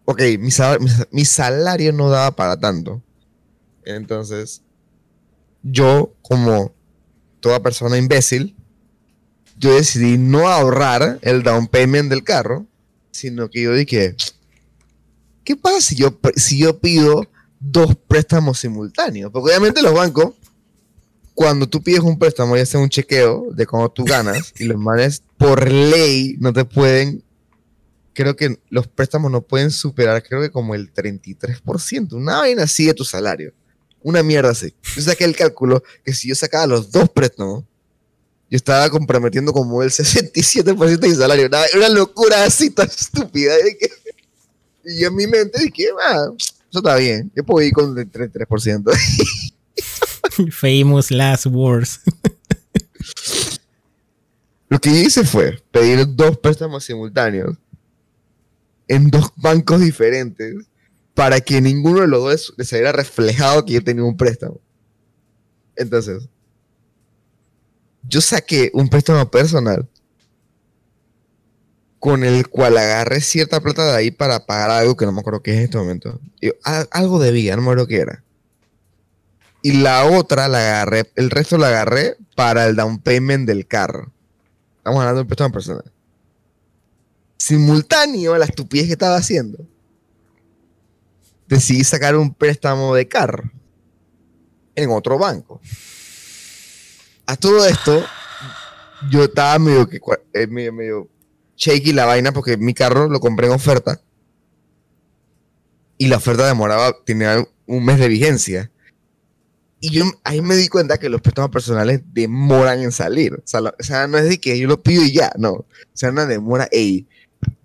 [0.05, 3.01] ok, mi, sal- mi sa- mi salario no daba para tanto.
[3.85, 4.61] Entonces,
[5.63, 6.73] yo, como
[7.39, 8.55] toda persona imbécil,
[9.57, 12.65] yo decidí no ahorrar el down payment del carro,
[13.11, 14.15] sino que yo dije,
[15.43, 17.23] ¿qué pasa si yo, si yo pido
[17.59, 19.31] dos préstamos simultáneos?
[19.31, 20.33] Porque obviamente los bancos
[21.33, 24.77] cuando tú pides un préstamo, ya sea un chequeo de cuando tú ganas, y los
[24.79, 27.23] manes por ley no te pueden,
[28.17, 32.87] creo que los préstamos no pueden superar, creo que como el 33%, una vaina así
[32.87, 33.53] de tu salario.
[34.01, 34.73] Una mierda así.
[34.95, 37.63] Yo saqué el cálculo que si yo sacaba los dos préstamos,
[38.49, 41.45] yo estaba comprometiendo como el 67% de mi salario.
[41.45, 43.53] Una, una locura así tan estúpida.
[44.83, 47.31] y yo en mi mente dije, ah, eso está bien.
[47.35, 48.97] Yo puedo ir con el 33%.
[50.51, 51.99] Famous last words.
[54.69, 57.55] Lo que hice fue pedir dos préstamos simultáneos
[58.87, 60.55] en dos bancos diferentes
[61.13, 64.59] para que ninguno de los dos les saliera reflejado que yo tenía un préstamo.
[65.75, 66.27] Entonces,
[68.03, 69.87] yo saqué un préstamo personal
[71.99, 75.41] con el cual agarré cierta plata de ahí para pagar algo que no me acuerdo
[75.41, 76.19] qué es en este momento.
[76.39, 78.23] Y, a- algo debía, no me acuerdo qué era.
[79.63, 84.11] Y la otra la agarré, el resto la agarré para el down payment del carro.
[84.77, 85.91] Estamos hablando de un préstamo personal.
[87.51, 89.59] Simultáneo a la estupidez que estaba haciendo,
[91.47, 93.49] decidí sacar un préstamo de carro
[94.75, 95.61] en otro banco.
[97.25, 98.03] A todo esto,
[99.09, 100.01] yo estaba medio, que,
[100.33, 101.09] eh, medio, medio
[101.55, 104.01] shaky la vaina porque mi carro lo compré en oferta.
[105.97, 108.71] Y la oferta demoraba, tenía un mes de vigencia.
[109.79, 113.35] Y yo ahí me di cuenta que los préstamos personales demoran en salir.
[113.35, 115.51] O sea, la- o sea, no es de que yo lo pido y ya, no.
[115.53, 117.07] O sea, una demora, ey.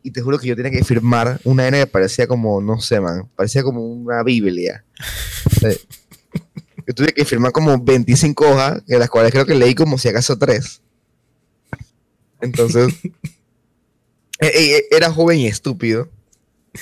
[0.03, 3.01] Y te juro que yo tenía que firmar una N que parecía como, no sé,
[3.01, 4.85] man, parecía como una Biblia.
[6.85, 10.09] Yo tuve que firmar como 25 hojas, de las cuales creo que leí como si
[10.09, 10.83] acaso tres.
[12.41, 12.93] Entonces,
[14.41, 16.09] eh, eh, era joven y estúpido.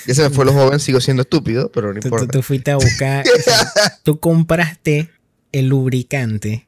[0.07, 2.31] Ya se me fue lo joven, sigo siendo estúpido, pero no Tú, tú- importa.
[2.31, 3.71] tú fuiste a buscar, o sea,
[4.03, 5.09] tú compraste
[5.51, 6.67] el lubricante,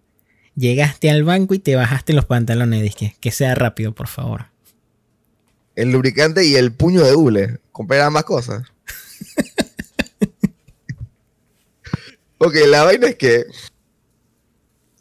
[0.55, 2.83] llegaste al banco y te bajaste los pantalones.
[2.83, 4.47] Dije, que sea rápido, por favor.
[5.75, 7.59] El lubricante y el puño de hule.
[7.71, 8.63] Compré ambas cosas.
[12.37, 13.45] ok, la vaina es que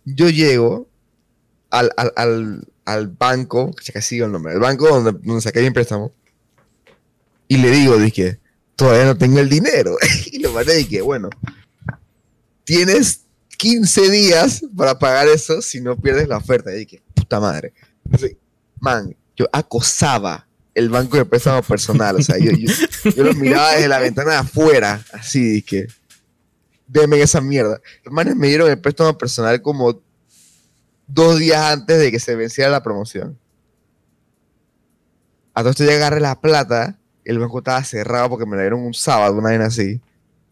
[0.05, 0.89] yo llego
[1.71, 5.61] al, al, al, al banco, que casi digo el nombre, el banco donde, donde saqué
[5.61, 6.13] mi préstamo,
[7.49, 8.41] y le digo, dije,
[8.77, 9.97] todavía no tengo el dinero.
[10.33, 11.29] y lo mandé y dije, bueno,
[12.65, 13.23] tienes
[13.59, 16.75] 15 días para pagar eso si no pierdes la oferta.
[16.75, 17.73] Y dije, puta madre.
[18.05, 18.37] Entonces,
[18.81, 22.17] man, yo acosaba el banco de préstamo personal.
[22.17, 22.53] O sea, yo,
[23.17, 25.89] los miraba desde la ventana de afuera, así, dije,
[26.87, 27.81] denme esa mierda.
[28.05, 30.01] Los manes me dieron el préstamo personal como
[31.07, 33.39] dos días antes de que se venciera la promoción.
[35.55, 38.95] A todo esto agarré la plata, el banco estaba cerrado porque me la dieron un
[38.95, 40.01] sábado, una vez así.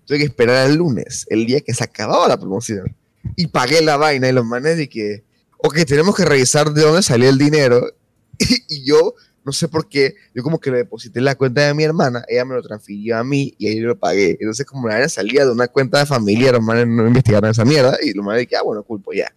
[0.04, 2.94] Tuve que esperar el lunes, el día que se acababa la promoción.
[3.37, 5.24] Y pagué la vaina y los manes de que,
[5.59, 7.94] ok, tenemos que revisar de dónde salió el dinero.
[8.68, 11.72] Y, yo, no sé por qué, yo como que lo deposité en la cuenta de
[11.74, 14.37] mi hermana, ella me lo transfirió a mí y ahí lo pagué.
[14.40, 17.96] Entonces como la salía de una cuenta de familia, los manes no investigaron esa mierda
[18.03, 19.33] y los manes que, ah, bueno, culpo ya.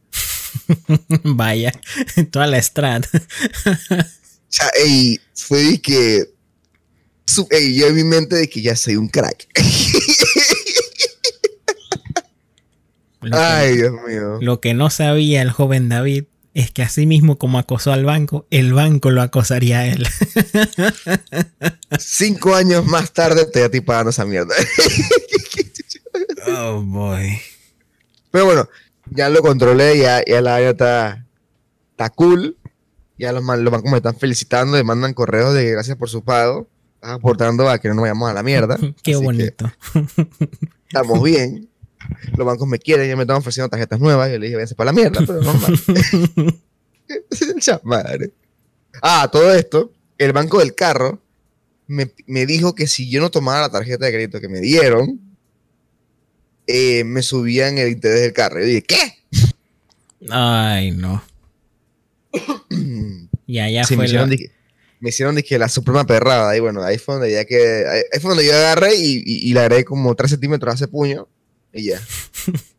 [1.24, 1.72] Vaya,
[2.32, 3.06] toda la strat.
[3.06, 3.20] O
[4.50, 6.24] sea, ey, fue de que,
[7.26, 9.48] su- ey, yo en mi mente de que ya soy un crack.
[13.22, 14.38] Que, Ay, Dios mío.
[14.42, 18.46] lo que no sabía el joven David es que así mismo como acosó al banco,
[18.52, 20.08] el banco lo acosaría a él.
[22.00, 24.54] Cinco años más tarde te estoy pagando esa mierda.
[26.48, 27.40] Oh boy.
[28.32, 28.70] Pero bueno,
[29.10, 31.26] ya lo controlé, ya, ya la vaina está,
[31.92, 32.58] está cool.
[33.18, 36.68] Ya los, bancos me están felicitando, me mandan correos de gracias por su pago.
[37.02, 38.78] Aportando a que no nos vayamos a la mierda.
[39.04, 39.72] Qué Así bonito.
[40.88, 41.70] estamos bien.
[42.38, 44.32] Los bancos me quieren, ya me están ofreciendo tarjetas nuevas.
[44.32, 45.80] Yo le dije, váyanse para la mierda, pero normal.
[47.84, 48.32] Madre.
[49.02, 51.20] Ah, todo esto, el banco del carro
[51.88, 55.20] me, me dijo que si yo no tomaba la tarjeta de crédito que me dieron,
[56.68, 58.60] eh, me subían el interés del carro.
[58.62, 58.98] Yo dije, ¿qué?
[60.30, 61.24] Ay, no.
[63.46, 64.36] Ya, ya Sí, me fue hicieron, la...
[64.36, 64.52] dije-
[65.02, 66.56] me hicieron dije, la suprema perrada.
[66.56, 67.86] Y bueno, ahí fue donde ya que.
[67.86, 71.28] Ahí fue donde yo agarré y, y- y le agregué como 3 centímetros ese puño.
[71.74, 72.00] Y ya.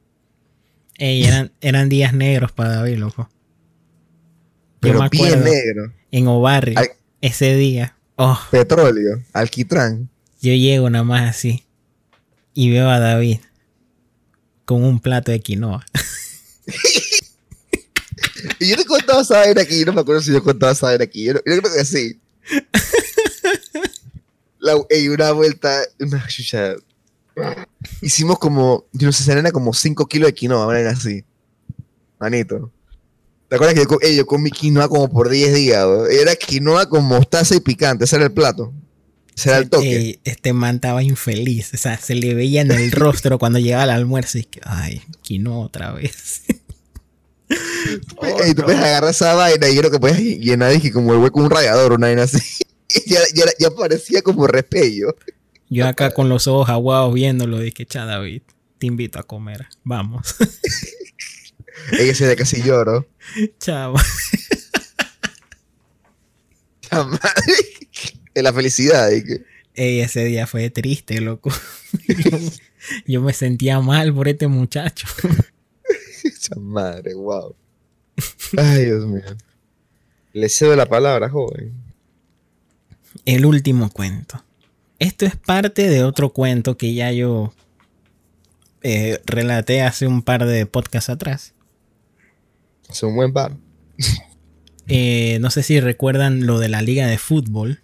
[0.99, 3.29] Ey, eran, eran días negros para David, loco.
[3.29, 3.37] Yo
[4.81, 5.93] Pero me bien acuerdo negro.
[6.13, 6.87] en Obarri, Ay.
[7.21, 7.97] ese día.
[8.17, 10.09] Oh, Petróleo, alquitrán.
[10.41, 11.65] yo llego nada más así
[12.55, 13.39] y veo a David
[14.65, 15.85] con un plato de quinoa.
[18.61, 19.81] Y yo te contaba esa vaina aquí.
[19.81, 21.25] Yo no me acuerdo si yo contaba esa vaina aquí.
[21.25, 22.21] Yo, no- yo creo que sí.
[24.59, 25.83] La, ey, una vuelta.
[25.99, 26.25] Una.
[28.01, 28.87] Hicimos como.
[28.93, 30.67] Yo no sé, serena como 5 kilos de quinoa.
[30.67, 31.25] Una vaina así.
[32.19, 32.71] Manito.
[33.49, 35.87] ¿Te acuerdas que yo, ey, yo comí quinoa como por 10 días?
[36.11, 38.05] Era quinoa con mostaza y picante.
[38.05, 38.73] Ese era el plato.
[39.37, 39.97] Ese era el toque.
[39.97, 41.75] Ey, este man estaba infeliz.
[41.75, 44.39] O sea, se le veía en el rostro cuando llegaba al almuerzo.
[44.39, 46.43] Y que, ay, quinoa otra vez.
[47.49, 51.21] Ey, tú puedes agarrar esa vaina y yo creo que puedes llenar dije, como el
[51.21, 52.39] hueco un radiador, una vaina así.
[52.89, 55.15] Y ya, ya, ya parecía como repello.
[55.69, 58.43] Yo acá con los ojos aguados viéndolo, dije, cha David,
[58.79, 59.67] te invito a comer.
[59.83, 60.37] Vamos.
[61.93, 63.09] Ey, ese de casi lloro.
[66.91, 67.55] Madre.
[68.35, 69.11] De la felicidad.
[69.75, 71.51] Ey, ese día fue triste, loco.
[72.09, 72.39] Yo,
[73.07, 75.07] yo me sentía mal por este muchacho.
[76.23, 77.55] Esa madre, wow.
[78.57, 79.23] Ay, Dios mío.
[80.33, 81.73] Le cedo la palabra, joven.
[83.25, 84.43] El último cuento.
[85.05, 87.53] Esto es parte de otro cuento que ya yo
[88.83, 91.53] eh, relaté hace un par de podcasts atrás.
[92.89, 93.55] Es un buen par.
[94.87, 97.83] Eh, no sé si recuerdan lo de la liga de fútbol.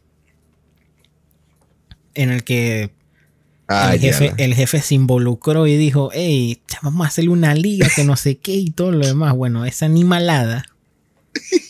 [2.12, 2.92] En el que
[3.66, 8.04] Ay, el, jefe, el se involucró y dijo, hey, vamos a hacerle una liga que
[8.04, 9.34] no sé qué y todo lo demás.
[9.34, 10.64] Bueno, esa animalada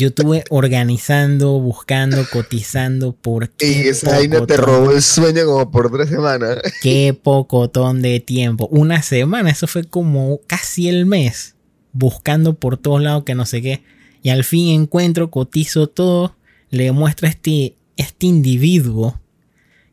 [0.00, 3.70] Yo estuve organizando, buscando, cotizando por qué.
[3.70, 6.56] Y esa vaina te robó el sueño como por tres semanas.
[6.80, 8.66] Qué pocotón de tiempo.
[8.70, 11.54] Una semana, eso fue como casi el mes.
[11.92, 13.82] Buscando por todos lados que no sé qué.
[14.22, 16.34] Y al fin encuentro, cotizo todo.
[16.70, 19.20] Le muestro a este, este individuo.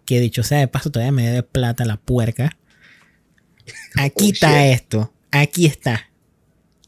[0.06, 2.58] Que dicho sea de paso, todavía me debe plata la puerca.
[3.98, 4.74] Aquí Oh, está shit.
[4.74, 5.14] esto.
[5.32, 6.10] Aquí está.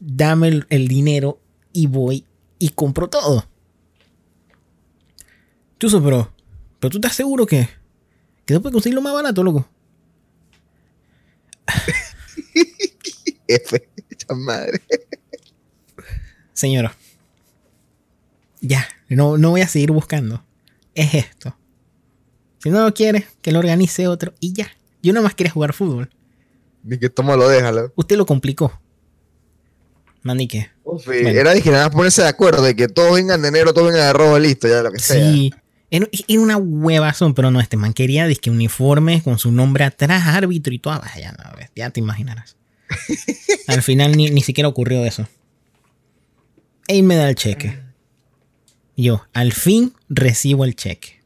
[0.00, 1.38] Dame el, el dinero
[1.74, 2.24] y voy
[2.60, 3.44] y compro todo.
[5.80, 6.32] Chuso, pero.
[6.78, 7.68] Pero tú estás seguro que.
[8.44, 9.68] Que no puedes conseguirlo más barato, loco.
[13.48, 14.80] Esa madre.
[16.52, 16.94] Señora.
[18.60, 20.44] Ya, no, no voy a seguir buscando.
[20.94, 21.56] Es esto.
[22.58, 24.68] Si no lo quieres, que lo organice otro y ya.
[25.02, 26.10] Yo nada más quería jugar fútbol.
[26.82, 27.90] Ni que tómalo, déjalo.
[27.96, 28.78] Usted lo complicó.
[30.22, 30.70] Manique.
[30.84, 31.28] Uf, Bueno.
[31.28, 33.88] Era de que nada más ponerse de acuerdo de que todos vengan de enero, todos
[33.88, 35.32] vengan de rojo, listo, ya lo que sea.
[35.32, 35.52] Sí.
[35.90, 40.26] Era, era una huevazón, pero no, este man quería disque uniforme con su nombre atrás,
[40.26, 41.00] árbitro y todo.
[41.00, 42.56] Vaya, no, ya te imaginarás.
[43.66, 45.28] Al final ni, ni siquiera ocurrió eso.
[46.86, 47.78] Él me da el cheque.
[48.96, 51.20] Yo, al fin recibo el cheque.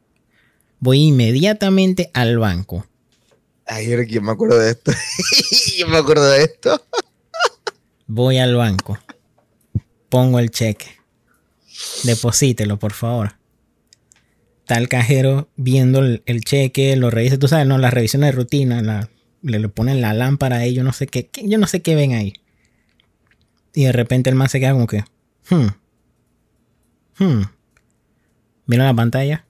[0.78, 2.86] Voy inmediatamente al banco.
[3.66, 4.92] Ay, ahora que me acuerdo de esto.
[5.78, 6.80] Yo me acuerdo de esto.
[8.06, 8.98] Voy al banco.
[10.08, 10.86] Pongo el cheque.
[12.04, 13.32] Deposítelo, por favor.
[14.60, 18.32] Está el cajero viendo el, el cheque, lo revisa, tú sabes, no, las revisiones de
[18.36, 19.10] rutina, la-
[19.42, 21.94] le, le ponen la lámpara ahí, yo no sé qué, qué- yo no sé qué
[21.94, 22.32] ven ahí.
[23.74, 25.04] Y de repente el man se queda como que,
[25.50, 25.66] hmm,
[27.18, 27.42] hmm.
[28.66, 29.44] Mira la pantalla,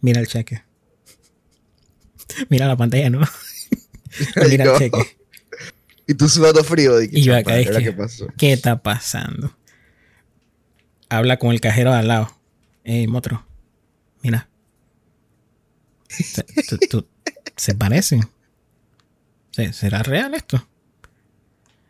[0.00, 0.62] mira el cheque.
[2.48, 3.20] Mira la pantalla, ¿no?
[4.48, 5.16] Mira el cheque.
[6.06, 7.00] Y tú sudando frío.
[7.02, 8.26] Y yo "Chapa, acá es ¿ahora que- ¿qué pasó?
[8.36, 9.56] ¿Qué está pasando?
[11.08, 12.30] Habla con el cajero de al lado.
[12.84, 13.46] Ey, Motro,
[14.22, 14.48] mira.
[16.08, 17.06] Se, tú- tú-
[17.56, 18.20] ¿se parecen?
[19.52, 20.66] ¿Se- ¿Será real esto?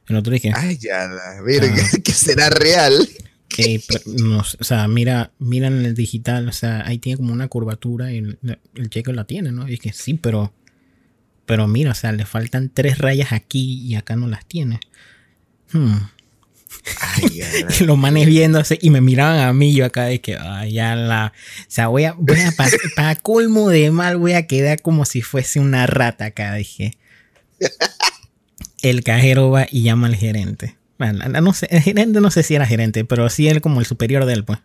[0.07, 1.97] El otro dije, Ay, ya, la verga, Ah.
[2.05, 3.09] que será real.
[3.57, 7.17] "Ey, pero no sé, o sea, mira, mira en el digital, o sea, ahí tiene
[7.19, 8.39] como una curvatura y el,
[8.75, 9.67] el cheque la tiene, ¿no?
[9.67, 10.53] Y dije, sí, pero,
[11.47, 14.81] pero mira, o sea, le faltan tres rayas aquí y acá no las tiene.
[15.73, 15.97] Hmm.
[17.01, 17.41] Ay,
[17.81, 20.97] Y los manes viéndose y me miraban a mí, yo acá de que, ay, ya
[20.97, 21.33] la.
[21.61, 22.53] O sea, voy a, voy a
[22.97, 26.97] para colmo de mal, voy a quedar como si fuese una rata acá, dije.
[28.83, 30.77] El cajero va y llama al gerente.
[30.99, 33.87] Bueno, no sé, el gerente no sé si era gerente, pero sí él como el
[33.87, 34.61] superior de él, pues.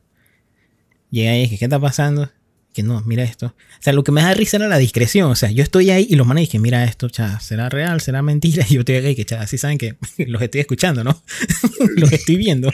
[1.10, 2.30] Llega y dije, ¿qué está pasando?
[2.74, 3.48] Que no, mira esto.
[3.48, 5.32] O sea, lo que me da risa era la discreción.
[5.32, 8.00] O sea, yo estoy ahí y los manes dije, mira esto, cha, ¿será real?
[8.02, 8.66] ¿Será mentira?
[8.70, 11.22] Y yo estoy aquí que, cha, así saben que los estoy escuchando, ¿no?
[11.96, 12.72] los estoy viendo.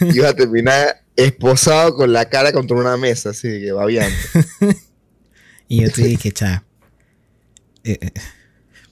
[0.00, 4.16] Iba a terminar esposado con la cara contra una mesa, así que babiando.
[5.68, 6.64] Y yo te dije, cha,
[7.84, 8.10] eh, eh,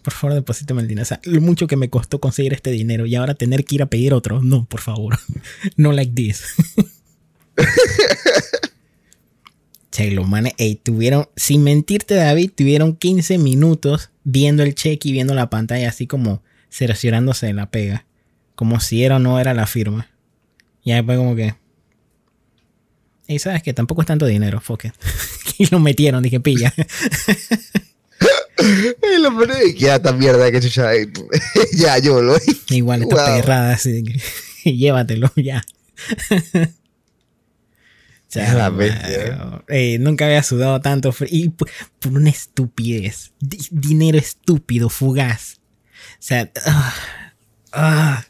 [0.02, 1.02] por favor deposítame el dinero.
[1.02, 3.82] O sea, lo mucho que me costó conseguir este dinero y ahora tener que ir
[3.82, 4.42] a pedir otro.
[4.42, 5.18] No, por favor.
[5.76, 6.42] No like this.
[10.10, 15.34] Los manes, ey, tuvieron, sin mentirte David, tuvieron 15 minutos viendo el cheque y viendo
[15.34, 18.06] la pantalla así como cerciorándose de la pega.
[18.54, 20.08] Como si era o no era la firma.
[20.84, 21.54] Y después como que...
[23.28, 24.94] Y sabes que tampoco es tanto dinero, fuck it.
[25.58, 26.72] y lo metieron, dije, pilla.
[28.62, 30.94] Y lo que ya esta mierda que chucha.
[30.94, 31.10] eh,
[31.76, 32.36] ya, yo lo
[32.68, 33.36] Igual esta Wow.
[33.40, 34.04] perrada así
[34.62, 35.64] que llévatelo ya.
[38.32, 41.28] Es la bestia, eh, nunca había sudado tanto frío.
[41.32, 43.32] Y por, por una estupidez.
[43.40, 45.60] Di- dinero estúpido, fugaz.
[46.14, 46.94] O sea, ah,
[47.72, 48.24] ah.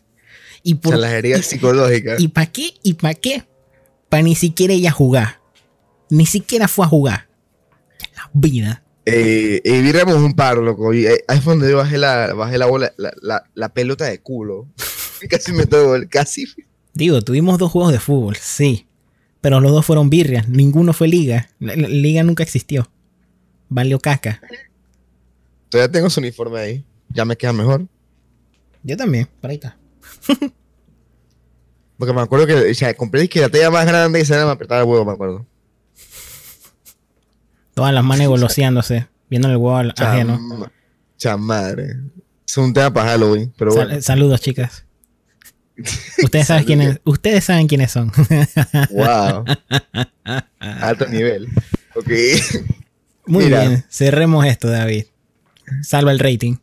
[0.63, 2.17] Y por Salajería psicológica.
[2.19, 2.75] ¿Y para qué?
[2.83, 3.45] ¿Y para qué?
[4.09, 5.41] Para ni siquiera ella jugar.
[6.09, 7.29] Ni siquiera fue a jugar.
[8.17, 8.83] La vida.
[9.07, 10.93] Eh, eh, viramos un par, loco.
[10.95, 14.05] Y, eh, ahí fue donde yo bajé la, bajé la bola, la, la, la pelota
[14.07, 14.67] de culo.
[15.23, 16.47] Y casi me todo casi.
[16.95, 18.87] Digo, tuvimos dos juegos de fútbol, sí.
[19.41, 20.49] Pero los dos fueron birrias.
[20.49, 21.49] Ninguno fue liga.
[21.59, 22.91] La, la- liga nunca existió.
[23.69, 24.41] Valió caca.
[25.69, 26.85] Todavía tengo su uniforme ahí.
[27.09, 27.87] Ya me queda mejor.
[28.83, 29.77] Yo también, por ahí está.
[31.99, 34.41] Porque me acuerdo que, o sea, compré que la talla más grande y se me
[34.51, 35.47] apretaba el huevo, me acuerdo.
[37.75, 40.39] Todas las manes goloseándose, viendo el huevo al- ajeno.
[40.39, 40.71] Cham-
[41.19, 41.97] Chamadre.
[42.47, 44.03] Es un tema para Halloween, pero Sal- bueno.
[44.03, 44.85] saludos, chicas.
[46.23, 48.11] Ustedes saben quiénes, ustedes saben quiénes son.
[48.91, 49.45] Wow.
[50.59, 51.49] Alto nivel.
[51.95, 52.11] Ok.
[53.27, 53.61] Muy Mira.
[53.61, 55.07] bien, cerremos esto, David.
[55.83, 56.57] Salva el rating.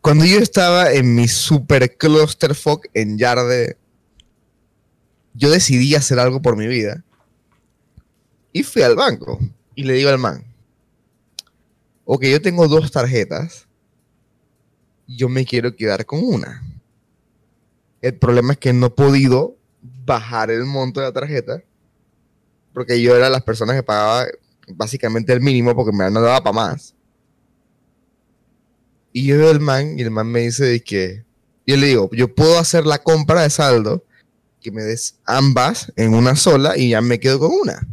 [0.00, 3.76] Cuando yo estaba en mi super clusterfuck en Yarde,
[5.34, 7.04] yo decidí hacer algo por mi vida.
[8.52, 9.38] Y fui al banco
[9.74, 10.44] y le digo al man,
[12.04, 13.66] ok, yo tengo dos tarjetas,
[15.06, 16.62] yo me quiero quedar con una.
[18.00, 19.56] El problema es que no he podido
[20.04, 21.62] bajar el monto de la tarjeta
[22.72, 24.26] porque yo era las personas que pagaba
[24.68, 26.94] básicamente el mínimo porque me no daba para más.
[29.12, 31.24] Y yo veo el man y el man me dice que
[31.66, 34.04] yo le digo, yo puedo hacer la compra de saldo
[34.60, 37.86] que me des ambas en una sola y ya me quedo con una.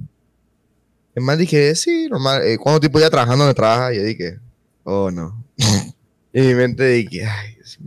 [1.15, 2.43] El man dije, sí, normal.
[2.43, 3.93] Eh, ¿Cuánto tiempo ya trabajando donde trabaja?
[3.93, 4.39] Y yo dije,
[4.83, 5.43] oh no.
[6.33, 7.79] y mi mente dije, ay, Dios.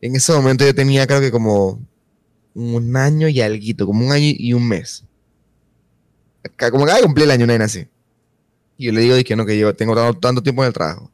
[0.00, 1.80] En ese momento yo tenía creo que como
[2.54, 5.04] un año y algo, como un año y un mes.
[6.70, 7.86] Como que cumplí el año, una así.
[8.78, 11.10] Y yo le digo, dije, no, que yo tengo tanto, tiempo en el trabajo.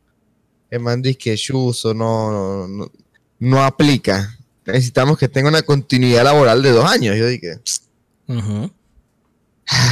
[0.71, 2.91] El man dice que Chuso no, no,
[3.39, 4.39] no, aplica.
[4.65, 7.17] Necesitamos que tenga una continuidad laboral de dos años.
[7.17, 7.59] Yo dije,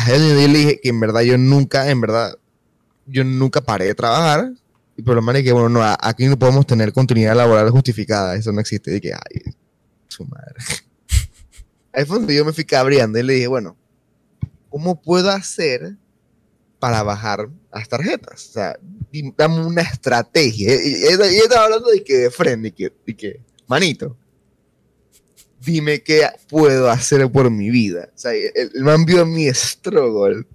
[0.08, 2.36] yo le dije que en verdad yo nunca, en verdad,
[3.06, 4.52] yo nunca paré de trabajar.
[5.02, 8.36] Por lo menos que, bueno, no, aquí no podemos tener continuidad laboral justificada.
[8.36, 8.90] Eso no existe.
[8.90, 9.52] Y dije, ay,
[10.08, 10.54] su madre.
[11.92, 13.76] Ahí fue donde yo me fui cabreando y le dije, bueno,
[14.68, 15.96] ¿cómo puedo hacer
[16.78, 18.48] para bajar las tarjetas?
[18.48, 18.78] O sea,
[19.36, 20.74] dame una estrategia.
[20.74, 20.94] Y,
[21.38, 24.16] estaba hablando de que de frente, y que, y que, manito,
[25.64, 28.10] dime qué puedo hacer por mi vida.
[28.14, 30.46] O sea, el, man vio mi struggle,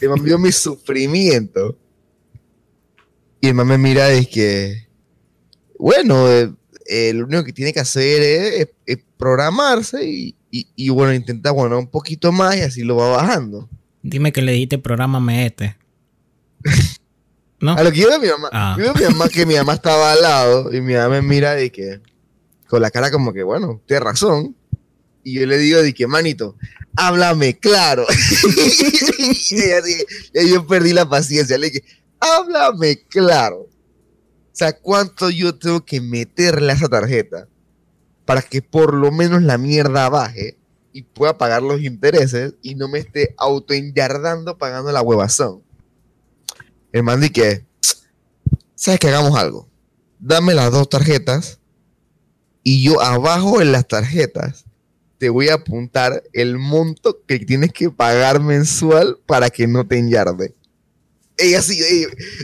[0.00, 1.78] el man vio mi sufrimiento.
[3.46, 4.88] Y el man me mira y es que,
[5.78, 6.52] bueno, eh,
[6.86, 11.86] eh, lo único que tiene que hacer es, programarse y, y, bueno, intenta, bueno, un
[11.86, 13.68] poquito más y así lo va bajando.
[14.02, 15.76] Dime que le dijiste programa este.
[17.60, 17.74] ¿No?
[17.74, 18.48] A lo que yo a mi mamá.
[18.52, 18.74] Ah.
[18.76, 21.22] Yo veo a mi mamá que mi mamá estaba al lado y mi mamá me
[21.22, 22.00] mira y que
[22.66, 24.56] con la cara como que, bueno, tiene razón.
[25.22, 26.56] Y yo le digo de que, manito,
[26.96, 28.06] háblame claro.
[30.34, 31.56] y yo perdí la paciencia.
[31.58, 31.84] Le dije,
[32.20, 33.60] háblame claro.
[33.60, 37.48] O sea, ¿cuánto yo tengo que meterle a esa tarjeta
[38.24, 40.58] para que por lo menos la mierda baje
[40.92, 45.62] y pueda pagar los intereses y no me esté autoenyardando pagando la huevazón?
[46.92, 47.66] El man que,
[48.74, 49.68] ¿sabes que hagamos algo?
[50.18, 51.60] Dame las dos tarjetas
[52.62, 54.64] y yo abajo en las tarjetas
[55.18, 59.98] te voy a apuntar el monto que tienes que pagar mensual para que no te
[59.98, 60.54] enyarde.
[61.38, 61.78] Ella sí,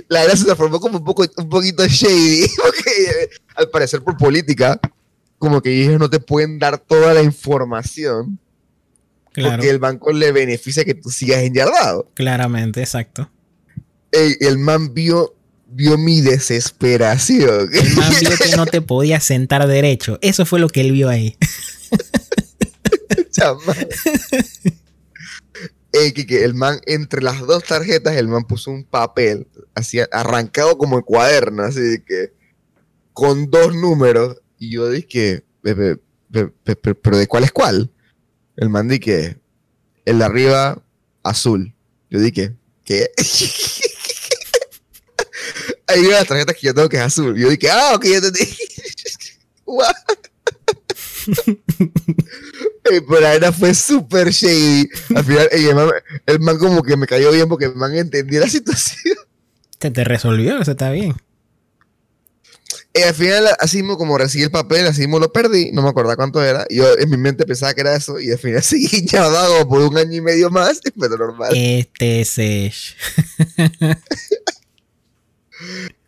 [0.08, 4.78] la verdad se transformó como un, poco, un poquito shady, porque al parecer por política,
[5.38, 8.38] como que ellos no te pueden dar toda la información,
[9.34, 12.10] porque el banco le beneficia que tú sigas enyardado.
[12.14, 13.30] Claramente, exacto.
[14.10, 15.34] El, el man vio
[15.74, 17.70] vio mi desesperación.
[17.72, 20.18] El man vio que no te podía sentar derecho.
[20.20, 21.36] Eso fue lo que él vio ahí.
[25.92, 30.96] que, el man, entre las dos tarjetas, el man puso un papel, así arrancado como
[30.98, 32.32] el cuaderno, así que,
[33.12, 34.40] con dos números.
[34.58, 35.98] Y yo dije, pero
[36.30, 37.92] ¿de cuál es cuál?
[38.56, 39.38] El man dije,
[40.04, 40.82] el de arriba,
[41.22, 41.74] azul.
[42.10, 43.10] Yo dije, ¿qué?
[45.86, 47.36] ahí viene la tarjeta que yo tengo que es azul.
[47.38, 48.30] Yo dije, ah, ok, ya te
[53.00, 54.88] la verdad fue súper shady.
[55.14, 55.48] Al final,
[56.26, 59.16] el man, como que me cayó bien porque el man entendía la situación.
[59.78, 61.14] Te, te resolvió, eso está bien.
[62.94, 65.88] Y al final, así mismo como recibí el papel, así mismo lo perdí, no me
[65.88, 66.66] acuerdo cuánto era.
[66.68, 69.96] Yo en mi mente pensaba que era eso, y al final seguí dado por un
[69.96, 71.52] año y medio más, pero normal.
[71.54, 72.38] Este es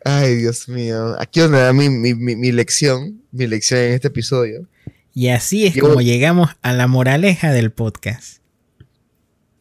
[0.05, 1.17] Ay, Dios mío.
[1.19, 4.69] Aquí donde da mi, mi, lección, mi lección en este episodio.
[5.15, 8.39] Y así es como llegamos a la moraleja del podcast.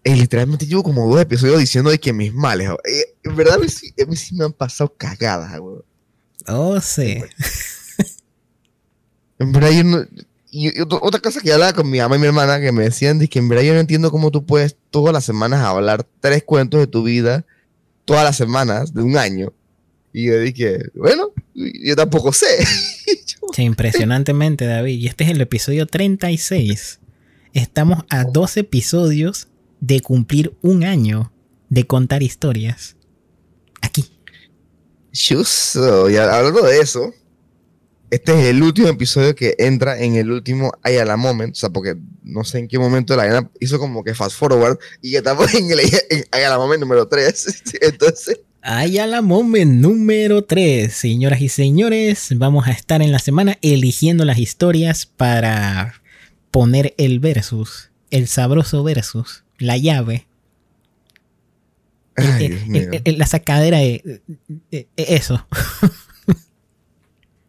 [0.04, 2.72] Eh, literalmente llevo como dos episodios diciendo de que mis males.
[2.86, 5.82] Eh, en verdad, a mí, sí, me han pasado cagadas, güey.
[6.48, 7.24] Oh, sí.
[9.40, 10.06] En verdad, yo no.
[10.50, 13.28] Y otra cosa que hablaba con mi mamá y mi hermana que me decían de
[13.28, 16.80] que en verdad yo no entiendo cómo tú puedes todas las semanas hablar tres cuentos
[16.80, 17.44] de tu vida,
[18.06, 19.52] todas las semanas de un año
[20.14, 22.46] y yo dije, bueno, yo tampoco sé.
[23.58, 25.00] impresionantemente, David.
[25.00, 27.00] Y este es el episodio 36.
[27.54, 29.48] Estamos a dos episodios
[29.80, 31.32] de cumplir un año
[31.70, 32.96] de contar historias.
[33.82, 34.06] Aquí.
[35.12, 36.10] Justo.
[36.10, 37.14] Y hablando de eso,
[38.12, 41.54] este es el último episodio que entra en el último I a la Moment.
[41.56, 45.16] O sea, porque no sé en qué momento la hizo como que fast forward y
[45.16, 45.92] estamos en el I
[46.32, 47.64] a la Moment número 3.
[47.82, 48.40] Entonces.
[48.64, 50.94] La Moment número 3.
[50.94, 56.02] Señoras y señores, vamos a estar en la semana eligiendo las historias para
[56.52, 60.28] poner el versus, el sabroso versus, la llave,
[62.16, 64.22] Ay, eh, eh, eh, la sacadera de
[64.96, 65.48] eso.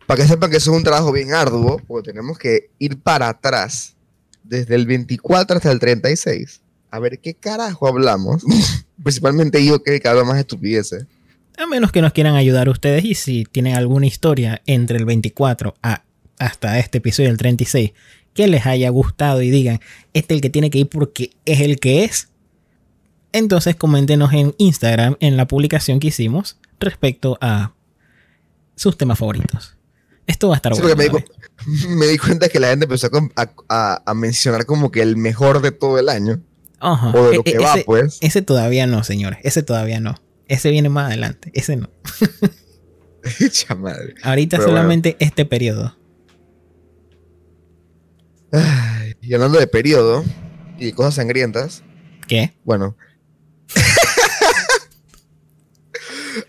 [0.07, 3.29] Para que sepan que eso es un trabajo bien arduo, porque tenemos que ir para
[3.29, 3.97] atrás,
[4.43, 6.61] desde el 24 hasta el 36,
[6.95, 8.45] a ver qué carajo hablamos.
[9.03, 11.07] Principalmente yo que hablo más estupideces.
[11.59, 15.74] A menos que nos quieran ayudar ustedes y si tienen alguna historia entre el 24
[15.82, 16.05] a,
[16.38, 17.92] hasta este episodio del 36
[18.32, 19.80] que les haya gustado y digan,
[20.12, 22.28] este es el que tiene que ir porque es el que es,
[23.32, 27.74] entonces coméntenos en Instagram en la publicación que hicimos respecto a
[28.76, 29.76] sus temas favoritos.
[30.26, 31.18] Esto va a estar Sí, bueno.
[31.88, 33.09] me, di, cuenta que la gente empezó
[33.68, 36.40] a mencionar como que el mejor de todo el año,
[36.93, 37.09] Ajá.
[37.11, 38.18] o de lo E- que e- va, ese, pues.
[38.20, 39.39] ese todavía no, señores.
[39.43, 40.14] Ese todavía no.
[40.49, 41.51] Ese viene más adelante.
[41.55, 41.89] Ese no.
[43.41, 44.14] Echa madre.
[44.22, 44.78] Ahorita Pero bueno.
[44.78, 45.97] solamente este periodo.
[48.53, 50.24] Ay, y hablando de periodo
[50.78, 51.82] y de cosas sangrientas,
[52.28, 52.55] ¿Qué?
[52.64, 52.97] bueno.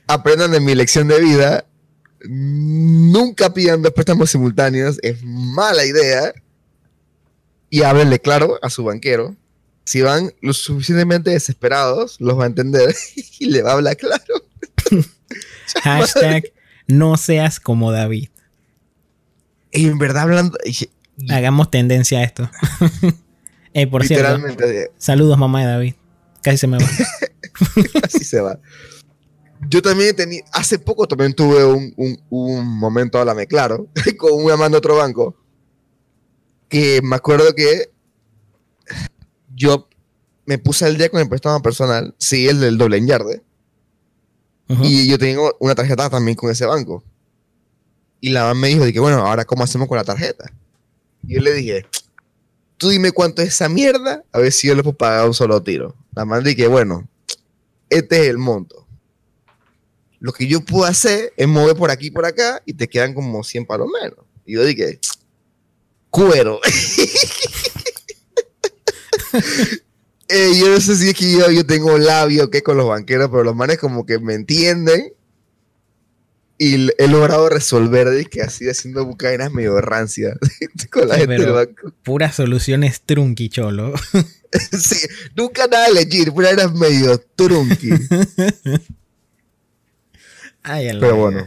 [0.07, 1.65] Aprendan de mi lección de vida.
[2.27, 4.99] Nunca pidan dos préstamos simultáneos.
[5.01, 6.33] Es mala idea.
[7.69, 9.35] Y háblenle claro a su banquero.
[9.85, 12.93] Si van lo suficientemente desesperados, los va a entender
[13.39, 14.43] y le va a hablar claro.
[15.83, 16.51] Hashtag
[16.87, 18.29] no seas como David.
[19.71, 20.57] Y en verdad hablando,
[21.29, 22.49] Hagamos tendencia a esto.
[23.77, 25.95] Eh, por cierto, literalmente, saludos mamá de David.
[26.41, 26.85] Casi se me va.
[28.03, 28.57] así se va.
[29.67, 34.49] Yo también tenía, hace poco también tuve un, un, un momento, háblame claro, con un
[34.49, 35.35] amante de otro banco,
[36.69, 37.91] que me acuerdo que
[39.55, 39.87] yo
[40.45, 43.41] me puse al día con el préstamo personal, sí, el del doble en yarde,
[44.67, 47.03] y yo tengo una tarjeta también con ese banco.
[48.19, 50.51] Y la mamá me dijo, de que bueno, ahora cómo hacemos con la tarjeta.
[51.27, 51.85] Y yo le dije,
[52.77, 55.61] tú dime cuánto es esa mierda, a ver si yo le puedo pagar un solo
[55.61, 55.95] tiro.
[56.15, 57.07] La mamá dije, bueno,
[57.89, 58.87] este es el monto.
[60.19, 63.13] Lo que yo puedo hacer es mover por aquí y por acá y te quedan
[63.13, 64.25] como 100 palos menos.
[64.45, 64.99] Y yo dije,
[66.09, 66.59] cuero.
[70.27, 72.87] Eh, yo no sé si es que yo, yo tengo labio o qué con los
[72.87, 75.13] banqueros, pero los manes como que me entienden
[76.57, 80.37] y he logrado resolver de que así haciendo bucainas medio rancias
[80.91, 81.91] con la Sí, gente del banco.
[82.01, 83.93] Puras soluciones trunqui, cholo.
[84.71, 85.05] Sí,
[85.35, 87.89] nunca nada legit, pero eras medio trunqui.
[90.63, 91.43] Ay, pero bueno,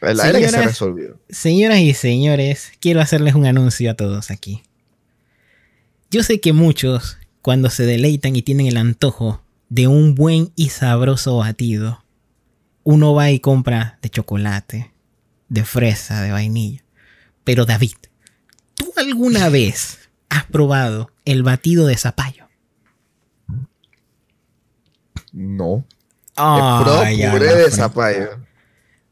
[0.00, 1.20] la era que se Señoras- resolvió.
[1.28, 4.62] Señoras y señores, quiero hacerles un anuncio a todos aquí.
[6.12, 10.68] Yo sé que muchos, cuando se deleitan y tienen el antojo de un buen y
[10.68, 12.04] sabroso batido,
[12.84, 14.92] uno va y compra de chocolate,
[15.48, 16.84] de fresa, de vainilla.
[17.44, 17.94] Pero David,
[18.74, 22.46] ¿tú alguna vez has probado el batido de zapallo?
[25.32, 25.86] No.
[27.16, 28.28] Ya puré la de zapallo.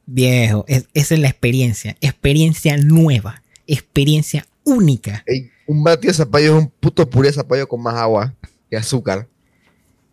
[0.06, 1.96] Viejo, es- esa es la experiencia.
[2.02, 3.42] Experiencia nueva.
[3.66, 5.22] Experiencia única.
[5.26, 8.34] Ey, un batido de zapallo es un puto puré de zapallo con más agua
[8.68, 9.28] y azúcar.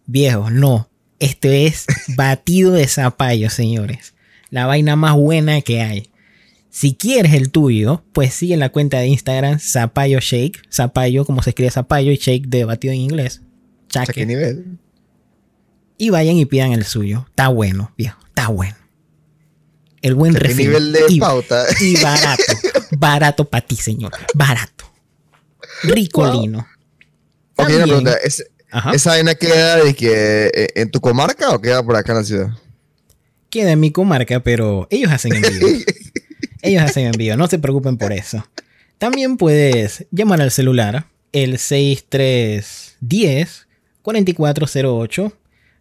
[0.05, 0.88] Viejo, no.
[1.20, 4.14] Esto es batido de zapallo, señores.
[4.51, 6.12] La vaina más buena que hay.
[6.70, 10.62] Si quieres el tuyo, pues sigue la cuenta de Instagram Zapallo Shake.
[10.72, 13.41] Zapallo, como se escribe zapallo y shake de batido en inglés.
[13.89, 14.14] Chaque.
[14.14, 14.78] ¿qué nivel?
[15.97, 17.26] Y vayan y pidan el suyo.
[17.30, 18.20] Está bueno, viejo.
[18.28, 18.76] Está bueno.
[20.03, 20.68] El buen O sea, ¿Qué refil.
[20.68, 21.66] nivel de y, pauta?
[21.82, 22.43] y barato.
[22.99, 24.12] barato para ti, señor.
[24.36, 24.86] Barato.
[25.84, 26.67] Ricolino.
[27.55, 28.13] Ok, una pregunta.
[28.23, 28.91] ¿es- Ajá.
[28.91, 32.23] ¿Esa vaina queda de que eh, en tu comarca o queda por acá en la
[32.25, 32.49] ciudad?
[33.49, 35.67] queda en mi comarca, pero ellos hacen envío.
[36.61, 38.45] ellos hacen envío, no se preocupen por eso.
[38.97, 43.67] También puedes llamar al celular, el 6310
[44.01, 45.32] 4408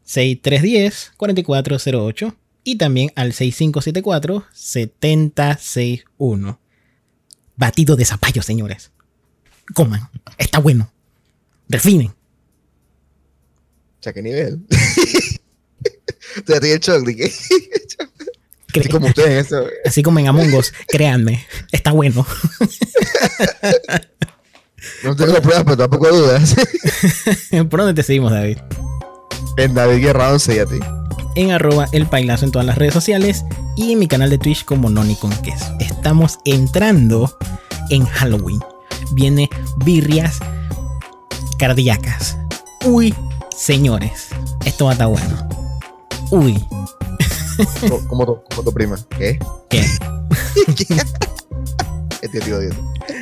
[0.05, 6.61] 6310 4408 y también al 6574 7061.
[7.57, 8.92] Batido de zapallo, señores.
[9.74, 10.08] Coman,
[10.38, 10.90] está bueno.
[11.68, 12.08] Refinen.
[12.08, 12.14] O
[14.00, 14.60] sea, ¿qué nivel?
[16.36, 17.32] Estoy el shock de
[18.80, 19.66] Así como ustedes en eso.
[19.86, 22.26] Así como en Among Us, créanme, está bueno.
[25.02, 26.54] No tengo pruebas, pero tampoco dudas.
[27.70, 28.58] ¿Por dónde te seguimos, David?
[29.56, 30.78] en David Guerra 11 y a ti.
[31.34, 33.44] En arroba el pailazo en todas las redes sociales
[33.76, 35.74] y en mi canal de Twitch como Noni con queso.
[35.80, 37.36] Estamos entrando
[37.90, 38.60] en Halloween.
[39.12, 39.48] Viene
[39.84, 40.38] birrias
[41.59, 42.36] cardíacas.
[42.84, 43.14] Uy,
[43.57, 44.28] señores,
[44.64, 45.48] esto va a estar bueno.
[46.30, 46.62] Uy,
[47.88, 48.96] Co- Como tu, como tu prima.
[49.18, 49.38] ¿Qué?
[49.70, 49.84] ¿qué?
[52.22, 52.74] Este tío Dios.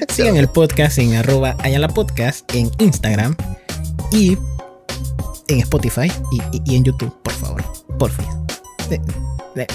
[0.08, 3.36] Sigan el podcast en arroba Ayala Podcast en Instagram
[4.10, 4.38] y
[5.48, 7.62] en Spotify y, y- y en YouTube, por favor.
[7.98, 8.32] Por favor.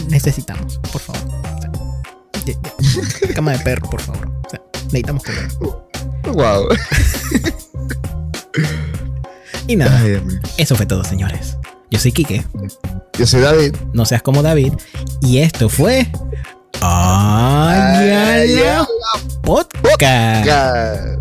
[0.09, 1.21] necesitamos, por favor.
[1.57, 1.71] O sea,
[2.45, 2.57] de-
[3.27, 4.29] de- cama de perro, por favor.
[4.45, 5.47] O sea, necesitamos comer.
[6.27, 6.67] Wow.
[9.67, 10.19] Y nada, Ay,
[10.57, 11.57] eso fue todo, señores.
[11.91, 12.43] Yo soy Quique,
[13.17, 13.75] Yo soy David.
[13.93, 14.73] no seas como David,
[15.21, 16.07] y esto fue
[16.81, 18.87] Ayala Ayala
[19.43, 20.45] Podcast.
[20.45, 21.19] Ya.